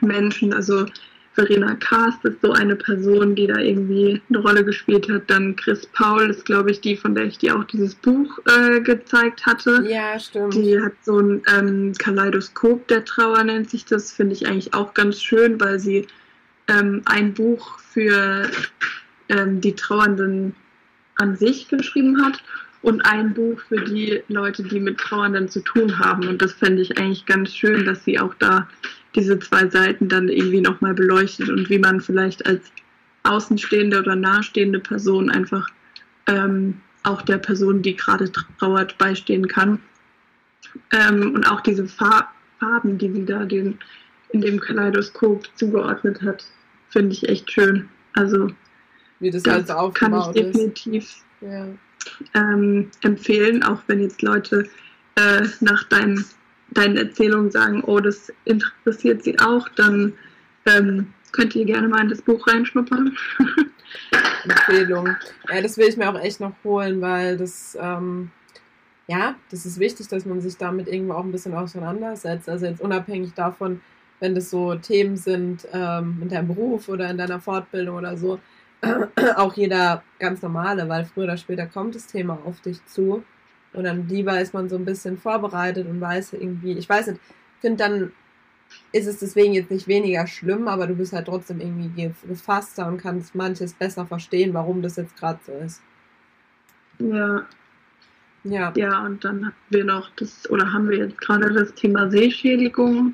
Menschen. 0.00 0.52
Also 0.52 0.86
Verena 1.34 1.74
Karst 1.76 2.24
ist 2.24 2.40
so 2.42 2.52
eine 2.52 2.76
Person, 2.76 3.34
die 3.34 3.46
da 3.46 3.58
irgendwie 3.58 4.20
eine 4.28 4.38
Rolle 4.38 4.64
gespielt 4.64 5.10
hat. 5.10 5.22
Dann 5.28 5.56
Chris 5.56 5.86
Paul 5.86 6.28
ist, 6.28 6.44
glaube 6.44 6.70
ich, 6.70 6.80
die, 6.80 6.96
von 6.96 7.14
der 7.14 7.24
ich 7.24 7.38
dir 7.38 7.56
auch 7.56 7.64
dieses 7.64 7.94
Buch 7.94 8.38
äh, 8.46 8.80
gezeigt 8.80 9.46
hatte. 9.46 9.84
Ja, 9.88 10.18
stimmt. 10.18 10.54
Die 10.54 10.78
hat 10.80 10.92
so 11.02 11.18
ein 11.18 11.42
ähm, 11.56 11.92
Kaleidoskop 11.98 12.86
der 12.88 13.04
Trauer, 13.04 13.44
nennt 13.44 13.70
sich 13.70 13.84
das. 13.86 14.12
Finde 14.12 14.34
ich 14.34 14.46
eigentlich 14.46 14.74
auch 14.74 14.92
ganz 14.92 15.22
schön, 15.22 15.58
weil 15.60 15.78
sie 15.78 16.06
ähm, 16.68 17.00
ein 17.06 17.32
Buch 17.32 17.78
für 17.78 18.48
ähm, 19.30 19.60
die 19.60 19.74
Trauernden 19.74 20.54
an 21.16 21.36
sich 21.36 21.68
geschrieben 21.68 22.22
hat 22.24 22.42
und 22.82 23.00
ein 23.06 23.32
Buch 23.32 23.58
für 23.68 23.80
die 23.80 24.22
Leute, 24.28 24.62
die 24.64 24.80
mit 24.80 24.98
Trauernden 24.98 25.48
zu 25.48 25.60
tun 25.60 25.98
haben. 25.98 26.28
Und 26.28 26.42
das 26.42 26.52
fände 26.52 26.82
ich 26.82 26.98
eigentlich 26.98 27.24
ganz 27.26 27.54
schön, 27.54 27.86
dass 27.86 28.04
sie 28.04 28.18
auch 28.18 28.34
da 28.34 28.68
diese 29.14 29.38
zwei 29.38 29.68
Seiten 29.68 30.08
dann 30.08 30.28
irgendwie 30.28 30.60
nochmal 30.60 30.94
beleuchtet 30.94 31.48
und 31.48 31.68
wie 31.68 31.78
man 31.78 32.00
vielleicht 32.00 32.46
als 32.46 32.72
außenstehende 33.24 34.00
oder 34.00 34.16
nahestehende 34.16 34.80
Person 34.80 35.30
einfach 35.30 35.68
ähm, 36.26 36.80
auch 37.04 37.22
der 37.22 37.38
Person, 37.38 37.82
die 37.82 37.96
gerade 37.96 38.30
trauert, 38.58 38.96
beistehen 38.98 39.48
kann. 39.48 39.80
Ähm, 40.92 41.34
und 41.34 41.50
auch 41.50 41.60
diese 41.60 41.86
Farben, 41.86 42.98
die 42.98 43.12
sie 43.12 43.24
da 43.24 43.44
den, 43.44 43.78
in 44.30 44.40
dem 44.40 44.60
Kaleidoskop 44.60 45.46
zugeordnet 45.56 46.22
hat, 46.22 46.44
finde 46.90 47.12
ich 47.12 47.28
echt 47.28 47.50
schön. 47.50 47.88
Also 48.14 48.48
wie 49.20 49.30
das, 49.30 49.42
das 49.42 49.68
halt 49.68 49.94
kann 49.94 50.18
ich 50.18 50.26
definitiv 50.28 51.22
ja. 51.40 51.66
ähm, 52.34 52.90
empfehlen, 53.02 53.62
auch 53.62 53.80
wenn 53.86 54.00
jetzt 54.00 54.22
Leute 54.22 54.68
äh, 55.16 55.46
nach 55.60 55.84
deinem 55.84 56.24
deinen 56.74 56.96
Erzählungen 56.96 57.50
sagen, 57.50 57.82
oh, 57.84 58.00
das 58.00 58.32
interessiert 58.44 59.22
sie 59.22 59.38
auch, 59.38 59.68
dann 59.70 60.14
ähm, 60.66 61.12
könnt 61.32 61.54
ihr 61.54 61.64
gerne 61.64 61.88
mal 61.88 62.02
in 62.02 62.08
das 62.08 62.22
Buch 62.22 62.46
reinschnuppern. 62.46 63.16
Empfehlung. 64.44 65.16
Ja, 65.48 65.60
das 65.60 65.76
will 65.78 65.88
ich 65.88 65.96
mir 65.96 66.10
auch 66.10 66.20
echt 66.20 66.40
noch 66.40 66.52
holen, 66.64 67.00
weil 67.00 67.36
das, 67.36 67.76
ähm, 67.80 68.30
ja, 69.06 69.36
das 69.50 69.66
ist 69.66 69.78
wichtig, 69.78 70.08
dass 70.08 70.24
man 70.24 70.40
sich 70.40 70.56
damit 70.56 70.88
irgendwo 70.88 71.14
auch 71.14 71.24
ein 71.24 71.32
bisschen 71.32 71.54
auseinandersetzt. 71.54 72.48
Also 72.48 72.66
jetzt 72.66 72.80
unabhängig 72.80 73.34
davon, 73.34 73.80
wenn 74.20 74.34
das 74.34 74.50
so 74.50 74.74
Themen 74.74 75.16
sind 75.16 75.66
ähm, 75.72 76.18
in 76.22 76.28
deinem 76.28 76.48
Beruf 76.48 76.88
oder 76.88 77.10
in 77.10 77.18
deiner 77.18 77.40
Fortbildung 77.40 77.96
oder 77.96 78.16
so, 78.16 78.38
auch 79.36 79.54
jeder 79.54 80.02
ganz 80.18 80.42
normale, 80.42 80.88
weil 80.88 81.04
früher 81.04 81.24
oder 81.24 81.36
später 81.36 81.66
kommt 81.66 81.94
das 81.94 82.06
Thema 82.06 82.38
auf 82.44 82.60
dich 82.60 82.84
zu. 82.86 83.22
Und 83.72 83.84
dann 83.84 84.08
lieber 84.08 84.40
ist 84.40 84.54
man 84.54 84.68
so 84.68 84.76
ein 84.76 84.84
bisschen 84.84 85.18
vorbereitet 85.18 85.88
und 85.88 86.00
weiß 86.00 86.34
irgendwie, 86.34 86.72
ich 86.72 86.88
weiß 86.88 87.08
nicht, 87.08 87.20
finde 87.60 87.76
dann 87.78 88.12
ist 88.92 89.06
es 89.06 89.18
deswegen 89.18 89.54
jetzt 89.54 89.70
nicht 89.70 89.88
weniger 89.88 90.26
schlimm, 90.26 90.68
aber 90.68 90.86
du 90.86 90.94
bist 90.94 91.12
halt 91.12 91.26
trotzdem 91.26 91.60
irgendwie 91.60 92.12
gefasster 92.26 92.86
und 92.86 92.98
kannst 92.98 93.34
manches 93.34 93.74
besser 93.74 94.06
verstehen, 94.06 94.54
warum 94.54 94.82
das 94.82 94.96
jetzt 94.96 95.16
gerade 95.16 95.40
so 95.46 95.52
ist. 95.52 95.82
Ja. 96.98 97.46
Ja. 98.44 98.72
Ja, 98.76 99.04
und 99.04 99.24
dann 99.24 99.46
haben 99.46 99.54
wir 99.70 99.84
noch 99.84 100.10
das, 100.16 100.50
oder 100.50 100.72
haben 100.72 100.88
wir 100.88 100.98
jetzt 100.98 101.20
gerade 101.20 101.52
das 101.52 101.74
Thema 101.74 102.10
Sehschädigung. 102.10 103.12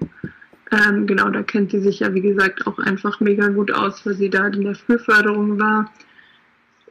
Ähm, 0.71 1.07
genau, 1.07 1.29
da 1.31 1.43
kennt 1.43 1.71
sie 1.71 1.81
sich 1.81 2.01
ja, 2.01 2.13
wie 2.15 2.21
gesagt, 2.21 2.67
auch 2.67 2.79
einfach 2.79 3.21
mega 3.21 3.49
gut 3.49 3.71
aus, 3.73 4.05
weil 4.07 4.15
sie 4.15 4.31
da 4.31 4.47
in 4.47 4.63
der 4.63 4.75
Frühförderung 4.75 5.59
war. 5.59 5.91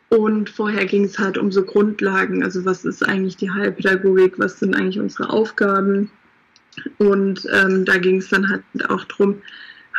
Und 0.10 0.50
vorher 0.50 0.86
ging 0.86 1.04
es 1.04 1.20
halt 1.20 1.38
um 1.38 1.52
so 1.52 1.64
Grundlagen, 1.64 2.44
also 2.44 2.64
was 2.64 2.86
ist 2.86 3.04
eigentlich 3.04 3.36
die 3.36 3.52
Heilpädagogik, 3.52 4.40
was 4.40 4.60
sind 4.60 4.76
eigentlich 4.76 5.00
unsere 5.00 5.30
Aufgaben. 5.30 6.10
Und 6.98 7.46
ähm, 7.52 7.84
da 7.84 7.98
ging 7.98 8.18
es 8.18 8.30
dann 8.30 8.50
halt 8.50 8.64
auch 8.90 9.04
darum, 9.06 9.42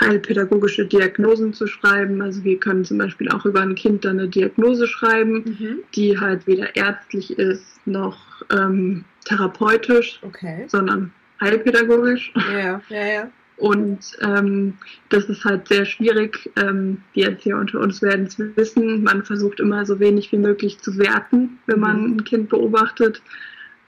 heilpädagogische 0.01 0.87
Diagnosen 0.87 1.53
zu 1.53 1.67
schreiben. 1.67 2.23
Also 2.23 2.45
wir 2.45 2.59
können 2.59 2.85
zum 2.85 2.99
Beispiel 2.99 3.29
auch 3.31 3.45
über 3.45 3.61
ein 3.61 3.75
Kind 3.75 4.05
dann 4.05 4.19
eine 4.19 4.29
Diagnose 4.29 4.87
schreiben, 4.87 5.57
mhm. 5.59 5.79
die 5.95 6.19
halt 6.19 6.47
weder 6.47 6.75
ärztlich 6.77 7.39
ist 7.39 7.81
noch 7.87 8.19
ähm, 8.51 9.05
therapeutisch, 9.25 10.21
okay. 10.23 10.65
sondern 10.69 11.13
heilpädagogisch. 11.41 12.33
Ja, 12.53 12.81
ja, 12.89 13.07
ja. 13.07 13.31
Und 13.59 13.99
ähm, 14.21 14.75
das 15.09 15.25
ist 15.25 15.45
halt 15.45 15.67
sehr 15.67 15.85
schwierig. 15.85 16.49
Ähm, 16.57 17.03
die 17.15 17.23
Erzieher 17.23 17.57
unter 17.57 17.81
uns 17.81 18.01
werden 18.03 18.27
es 18.27 18.39
wissen. 18.39 19.03
Man 19.03 19.25
versucht 19.25 19.59
immer 19.59 19.85
so 19.85 19.99
wenig 19.99 20.31
wie 20.31 20.39
möglich 20.39 20.79
zu 20.81 20.97
werten, 20.97 21.59
wenn 21.67 21.81
man 21.81 22.03
mhm. 22.03 22.13
ein 22.13 22.25
Kind 22.25 22.49
beobachtet. 22.49 23.21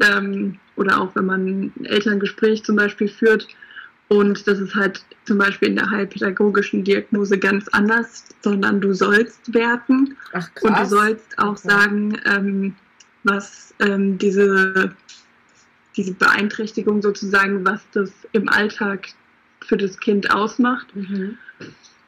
Ähm, 0.00 0.58
oder 0.74 1.00
auch 1.00 1.14
wenn 1.14 1.26
man 1.26 1.46
ein 1.46 1.84
Elterngespräch 1.84 2.64
zum 2.64 2.74
Beispiel 2.74 3.08
führt. 3.08 3.46
Und 4.08 4.44
das 4.48 4.58
ist 4.58 4.74
halt 4.74 5.04
zum 5.24 5.38
Beispiel 5.38 5.68
in 5.68 5.76
der 5.76 5.88
heilpädagogischen 5.88 6.82
Diagnose 6.82 7.38
ganz 7.38 7.68
anders, 7.68 8.24
sondern 8.40 8.80
du 8.80 8.92
sollst 8.92 9.54
werten. 9.54 10.16
Ach. 10.32 10.48
Und 10.62 10.76
du 10.76 10.86
sollst 10.86 11.38
auch 11.38 11.52
okay. 11.52 11.68
sagen, 11.68 12.20
ähm, 12.24 12.74
was 13.22 13.72
ähm, 13.78 14.18
diese, 14.18 14.96
diese 15.96 16.14
Beeinträchtigung 16.14 17.02
sozusagen, 17.02 17.64
was 17.64 17.82
das 17.92 18.10
im 18.32 18.48
Alltag 18.48 19.10
für 19.64 19.76
das 19.76 19.98
Kind 19.98 20.32
ausmacht. 20.32 20.94
Mhm. 20.94 21.38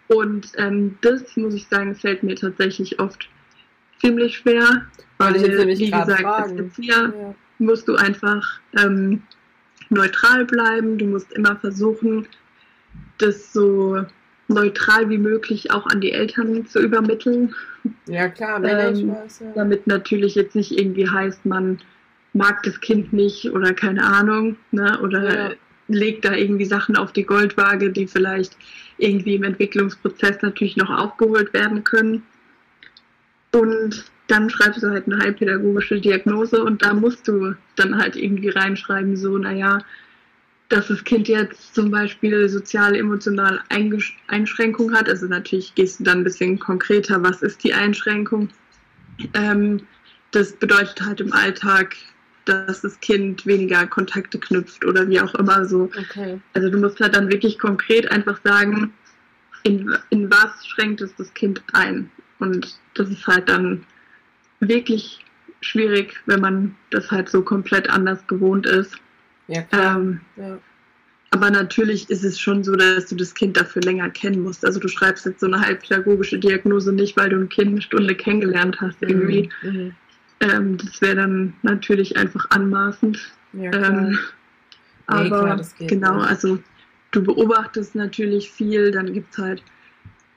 Und 0.09 0.53
ähm, 0.57 0.99
das, 1.01 1.37
muss 1.37 1.55
ich 1.55 1.67
sagen, 1.69 1.95
fällt 1.95 2.23
mir 2.23 2.35
tatsächlich 2.35 3.01
oft 3.01 3.29
ziemlich 4.01 4.39
schwer, 4.39 4.87
weil, 5.19 5.35
wie 5.35 5.91
gesagt, 5.91 6.25
als 6.25 6.53
Erzieher 6.53 7.13
ja. 7.17 7.35
musst 7.59 7.89
du 7.89 7.95
einfach 7.95 8.61
ähm, 8.77 9.23
neutral 9.89 10.45
bleiben, 10.45 10.99
du 10.99 11.07
musst 11.07 11.33
immer 11.33 11.57
versuchen, 11.57 12.27
das 13.19 13.53
so 13.53 14.05
neutral 14.49 15.09
wie 15.09 15.19
möglich 15.19 15.71
auch 15.71 15.87
an 15.87 16.01
die 16.01 16.13
Eltern 16.13 16.67
zu 16.67 16.81
übermitteln. 16.81 17.55
Ja, 18.07 18.29
klar, 18.29 18.63
ähm, 18.65 19.11
weiß, 19.11 19.41
ja. 19.41 19.53
Damit 19.55 19.87
natürlich 19.87 20.35
jetzt 20.35 20.55
nicht 20.55 20.79
irgendwie 20.79 21.09
heißt, 21.09 21.47
man 21.47 21.79
mag 22.33 22.63
das 22.65 22.81
Kind 22.81 23.13
nicht 23.13 23.51
oder 23.51 23.73
keine 23.73 24.05
Ahnung, 24.05 24.57
ne? 24.71 24.99
oder 25.01 25.51
ja. 25.51 25.57
Legt 25.89 26.25
da 26.25 26.35
irgendwie 26.35 26.65
Sachen 26.65 26.97
auf 26.97 27.13
die 27.13 27.25
Goldwaage, 27.25 27.91
die 27.91 28.07
vielleicht 28.07 28.57
irgendwie 28.99 29.35
im 29.35 29.45
Entwicklungsprozess 29.45 30.43
natürlich 30.43 30.77
noch 30.77 30.91
aufgeholt 30.91 31.53
werden 31.53 31.85
können. 31.85 32.23
Und 33.53 34.05
dann 34.29 34.49
schreibst 34.49 34.83
du 34.83 34.91
halt 34.91 35.07
eine 35.07 35.19
heilpädagogische 35.19 36.01
Diagnose 36.01 36.63
und 36.65 36.83
da 36.83 36.95
musst 36.95 37.29
du 37.29 37.55
dann 37.77 37.99
halt 37.99 38.17
irgendwie 38.17 38.49
reinschreiben, 38.49 39.17
so, 39.17 39.37
naja, 39.37 39.81
dass 40.71 40.89
das 40.89 41.05
Kind 41.05 41.29
jetzt 41.29 41.75
zum 41.75 41.91
Beispiel 41.91 42.49
sozial-emotional 42.49 43.61
Einschränkungen 44.29 44.97
hat. 44.97 45.09
Also 45.09 45.27
natürlich 45.27 45.75
gehst 45.75 46.01
du 46.01 46.05
dann 46.05 46.19
ein 46.19 46.25
bisschen 46.25 46.59
konkreter, 46.59 47.23
was 47.23 47.43
ist 47.43 47.63
die 47.63 47.75
Einschränkung. 47.75 48.49
Ähm, 49.35 49.83
das 50.31 50.53
bedeutet 50.53 51.03
halt 51.03 51.21
im 51.21 51.33
Alltag, 51.35 51.95
dass 52.45 52.81
das 52.83 52.99
Kind 53.01 53.47
weniger 53.47 53.87
Kontakte 53.87 54.39
knüpft 54.39 54.85
oder 54.85 55.09
wie 55.09 55.21
auch 55.21 55.35
immer 55.35 55.65
so. 55.65 55.85
Okay. 55.85 56.41
Also 56.55 56.71
du 56.71 56.79
musst 56.79 57.01
halt 57.01 57.15
dann 57.15 57.31
wirklich 57.31 57.59
konkret 57.59 58.11
einfach 58.11 58.41
sagen, 58.45 58.93
in, 59.63 59.97
in 60.11 60.31
was 60.31 60.67
schränkt 60.67 61.01
es 61.01 61.15
das 61.17 61.33
Kind 61.35 61.63
ein. 61.73 62.11
Und 62.39 62.79
das 62.95 63.09
ist 63.09 63.27
halt 63.27 63.49
dann 63.49 63.85
wirklich 64.61 65.25
schwierig, 65.61 66.15
wenn 66.27 66.41
man 66.41 66.75
das 66.91 67.11
halt 67.11 67.29
so 67.29 67.43
komplett 67.43 67.89
anders 67.89 68.27
gewohnt 68.27 68.67
ist. 68.67 68.97
Ja, 69.49 69.63
klar. 69.63 69.97
Ähm, 69.97 70.21
ja. 70.37 70.59
Aber 71.31 71.51
natürlich 71.51 72.11
ist 72.11 72.25
es 72.25 72.39
schon 72.39 72.63
so, 72.63 72.77
dass 72.77 73.07
du 73.07 73.17
das 73.17 73.33
Kind 73.35 73.57
dafür 73.57 73.81
länger 73.83 74.11
kennen 74.11 74.43
musst. 74.43 74.67
Also 74.67 74.79
du 74.79 74.89
schreibst 74.89 75.25
jetzt 75.25 75.41
so 75.41 75.47
eine 75.47 75.61
halbpädagogische 75.61 76.39
Diagnose 76.39 76.93
nicht, 76.93 77.17
weil 77.17 77.31
du 77.31 77.37
ein 77.37 77.49
Kind 77.49 77.71
eine 77.71 77.81
Stunde 77.81 78.15
kennengelernt 78.15 78.81
hast 78.81 79.01
irgendwie. 79.01 79.49
Mhm. 79.63 79.95
Ähm, 80.43 80.77
das 80.77 81.01
wäre 81.01 81.17
dann 81.17 81.55
natürlich 81.63 82.17
einfach 82.17 82.47
anmaßend. 82.51 83.33
Ja, 83.53 83.73
ähm, 83.73 84.19
aber 85.07 85.23
nee, 85.23 85.29
klar, 85.29 85.61
genau, 85.89 86.17
nicht. 86.17 86.29
also 86.29 86.59
du 87.13 87.23
beobachtest 87.23 87.95
natürlich 87.95 88.51
viel, 88.51 88.91
dann 88.91 89.13
gibt 89.13 89.33
es 89.33 89.39
halt 89.39 89.63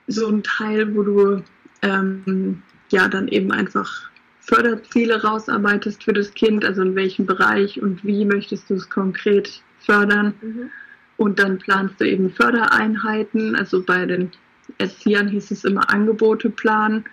so 0.06 0.28
einen 0.28 0.44
Teil, 0.44 0.94
wo 0.94 1.02
du 1.02 1.42
ähm, 1.82 2.62
ja 2.90 3.08
dann 3.08 3.26
eben 3.28 3.50
einfach 3.50 4.10
Förderziele 4.40 5.22
rausarbeitest 5.22 6.04
für 6.04 6.12
das 6.12 6.32
Kind, 6.34 6.64
also 6.64 6.82
in 6.82 6.94
welchem 6.94 7.26
Bereich 7.26 7.82
und 7.82 8.04
wie 8.04 8.24
möchtest 8.24 8.70
du 8.70 8.74
es 8.74 8.88
konkret 8.88 9.60
fördern. 9.80 10.34
Mhm. 10.40 10.70
Und 11.16 11.38
dann 11.40 11.58
planst 11.58 12.00
du 12.00 12.08
eben 12.08 12.30
Fördereinheiten, 12.30 13.56
also 13.56 13.82
bei 13.82 14.06
den 14.06 14.30
Erziehern 14.78 15.28
hieß 15.28 15.50
es 15.50 15.64
immer 15.64 15.90
Angebote 15.90 16.50
planen. 16.50 17.04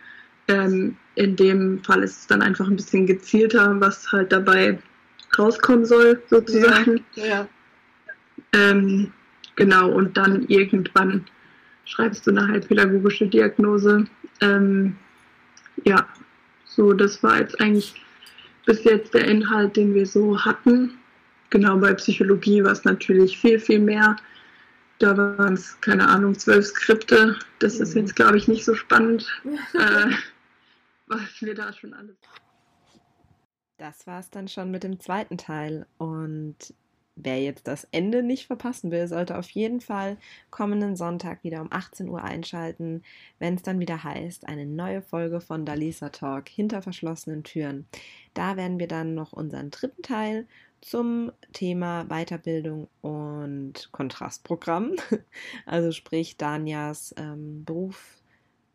Ähm, 0.48 0.98
in 1.16 1.36
dem 1.36 1.84
Fall 1.84 2.04
ist 2.04 2.22
es 2.22 2.28
dann 2.28 2.42
einfach 2.42 2.68
ein 2.68 2.76
bisschen 2.76 3.06
gezielter, 3.06 3.80
was 3.80 4.12
halt 4.12 4.32
dabei 4.32 4.80
rauskommen 5.38 5.86
soll, 5.86 6.22
sozusagen. 6.28 7.04
Ja, 7.16 7.26
ja. 7.26 7.48
Ähm, 8.54 9.12
genau, 9.56 9.90
und 9.92 10.18
dann 10.18 10.44
irgendwann 10.48 11.26
schreibst 11.86 12.26
du 12.26 12.32
eine 12.32 12.48
halbpädagogische 12.48 13.28
Diagnose. 13.28 14.06
Ähm, 14.42 14.96
ja, 15.86 16.08
so, 16.66 16.94
das 16.94 17.22
war 17.24 17.40
jetzt 17.40 17.60
eigentlich 17.60 18.02
bis 18.66 18.84
jetzt 18.84 19.14
der 19.14 19.26
Inhalt, 19.28 19.76
den 19.76 19.94
wir 19.94 20.06
so 20.06 20.40
hatten. 20.40 20.98
Genau, 21.50 21.78
bei 21.78 21.94
Psychologie 21.94 22.64
war 22.64 22.72
es 22.72 22.84
natürlich 22.84 23.38
viel, 23.38 23.60
viel 23.60 23.80
mehr. 23.80 24.16
Da 25.00 25.18
waren 25.18 25.54
es, 25.54 25.80
keine 25.82 26.08
Ahnung, 26.08 26.38
zwölf 26.38 26.66
Skripte. 26.66 27.38
Das 27.60 27.80
ist 27.80 27.94
jetzt, 27.96 28.16
glaube 28.16 28.38
ich, 28.38 28.48
nicht 28.48 28.64
so 28.64 28.74
spannend, 28.74 29.28
äh, 29.74 30.12
was 31.16 31.42
wir 31.42 31.56
da 31.56 31.74
schon 31.74 31.94
alles. 31.94 32.18
Das 33.78 34.08
war 34.08 34.20
es 34.20 34.30
dann 34.30 34.48
schon 34.48 34.72
mit 34.72 34.84
dem 34.84 35.00
zweiten 35.00 35.38
Teil. 35.38 35.86
Und 35.98 36.74
Wer 37.16 37.40
jetzt 37.44 37.68
das 37.68 37.88
Ende 37.92 38.24
nicht 38.24 38.48
verpassen 38.48 38.90
will, 38.90 39.08
sollte 39.08 39.38
auf 39.38 39.50
jeden 39.52 39.82
Fall 39.82 40.18
kommenden 40.50 40.96
Sonntag 40.96 41.44
wieder 41.44 41.62
um 41.62 41.72
18 41.72 42.10
Uhr 42.10 42.24
einschalten, 42.24 43.04
wenn 43.38 43.54
es 43.54 43.62
dann 43.62 43.80
wieder 43.80 44.04
heißt, 44.04 44.48
eine 44.48 44.66
neue 44.66 45.04
Folge 45.04 45.40
von 45.40 45.64
Dalisa 45.64 46.10
Talk 46.10 46.50
hinter 46.50 46.82
verschlossenen 46.82 47.44
Türen. 47.44 47.86
Da 48.34 48.58
werden 48.58 48.80
wir 48.80 48.88
dann 48.88 49.14
noch 49.14 49.32
unseren 49.32 49.70
dritten 49.70 50.02
Teil 50.02 50.48
zum 50.82 51.32
Thema 51.54 52.06
Weiterbildung 52.06 52.88
und 53.02 53.90
Kontrastprogramm, 53.92 54.96
also 55.68 55.92
sprich 55.92 56.38
Danias 56.38 57.14
ähm, 57.18 57.64
Beruf, 57.64 58.23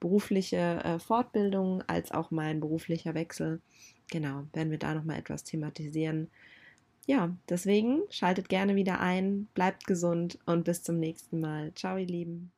berufliche 0.01 0.57
äh, 0.85 0.99
Fortbildung 0.99 1.83
als 1.87 2.13
auch 2.13 2.31
mein 2.31 2.61
beruflicher 2.61 3.15
Wechsel. 3.15 3.61
Genau, 4.11 4.45
werden 4.53 4.71
wir 4.71 4.79
da 4.79 4.95
nochmal 4.95 5.19
etwas 5.19 5.45
thematisieren 5.45 6.31
ja, 7.09 7.35
deswegen 7.49 8.03
schaltet 8.11 8.51
gerne 8.51 8.77
wieder 8.77 9.01
ein, 9.01 9.47
bleibt 9.55 9.87
gesund 9.87 10.39
und 10.45 10.65
bis 10.65 10.83
zum 10.83 11.01
nächsten 11.01 11.41
Mal. 11.41 11.73
Ciao, 11.75 11.97
ihr 11.97 12.07
Lieben. 12.07 12.53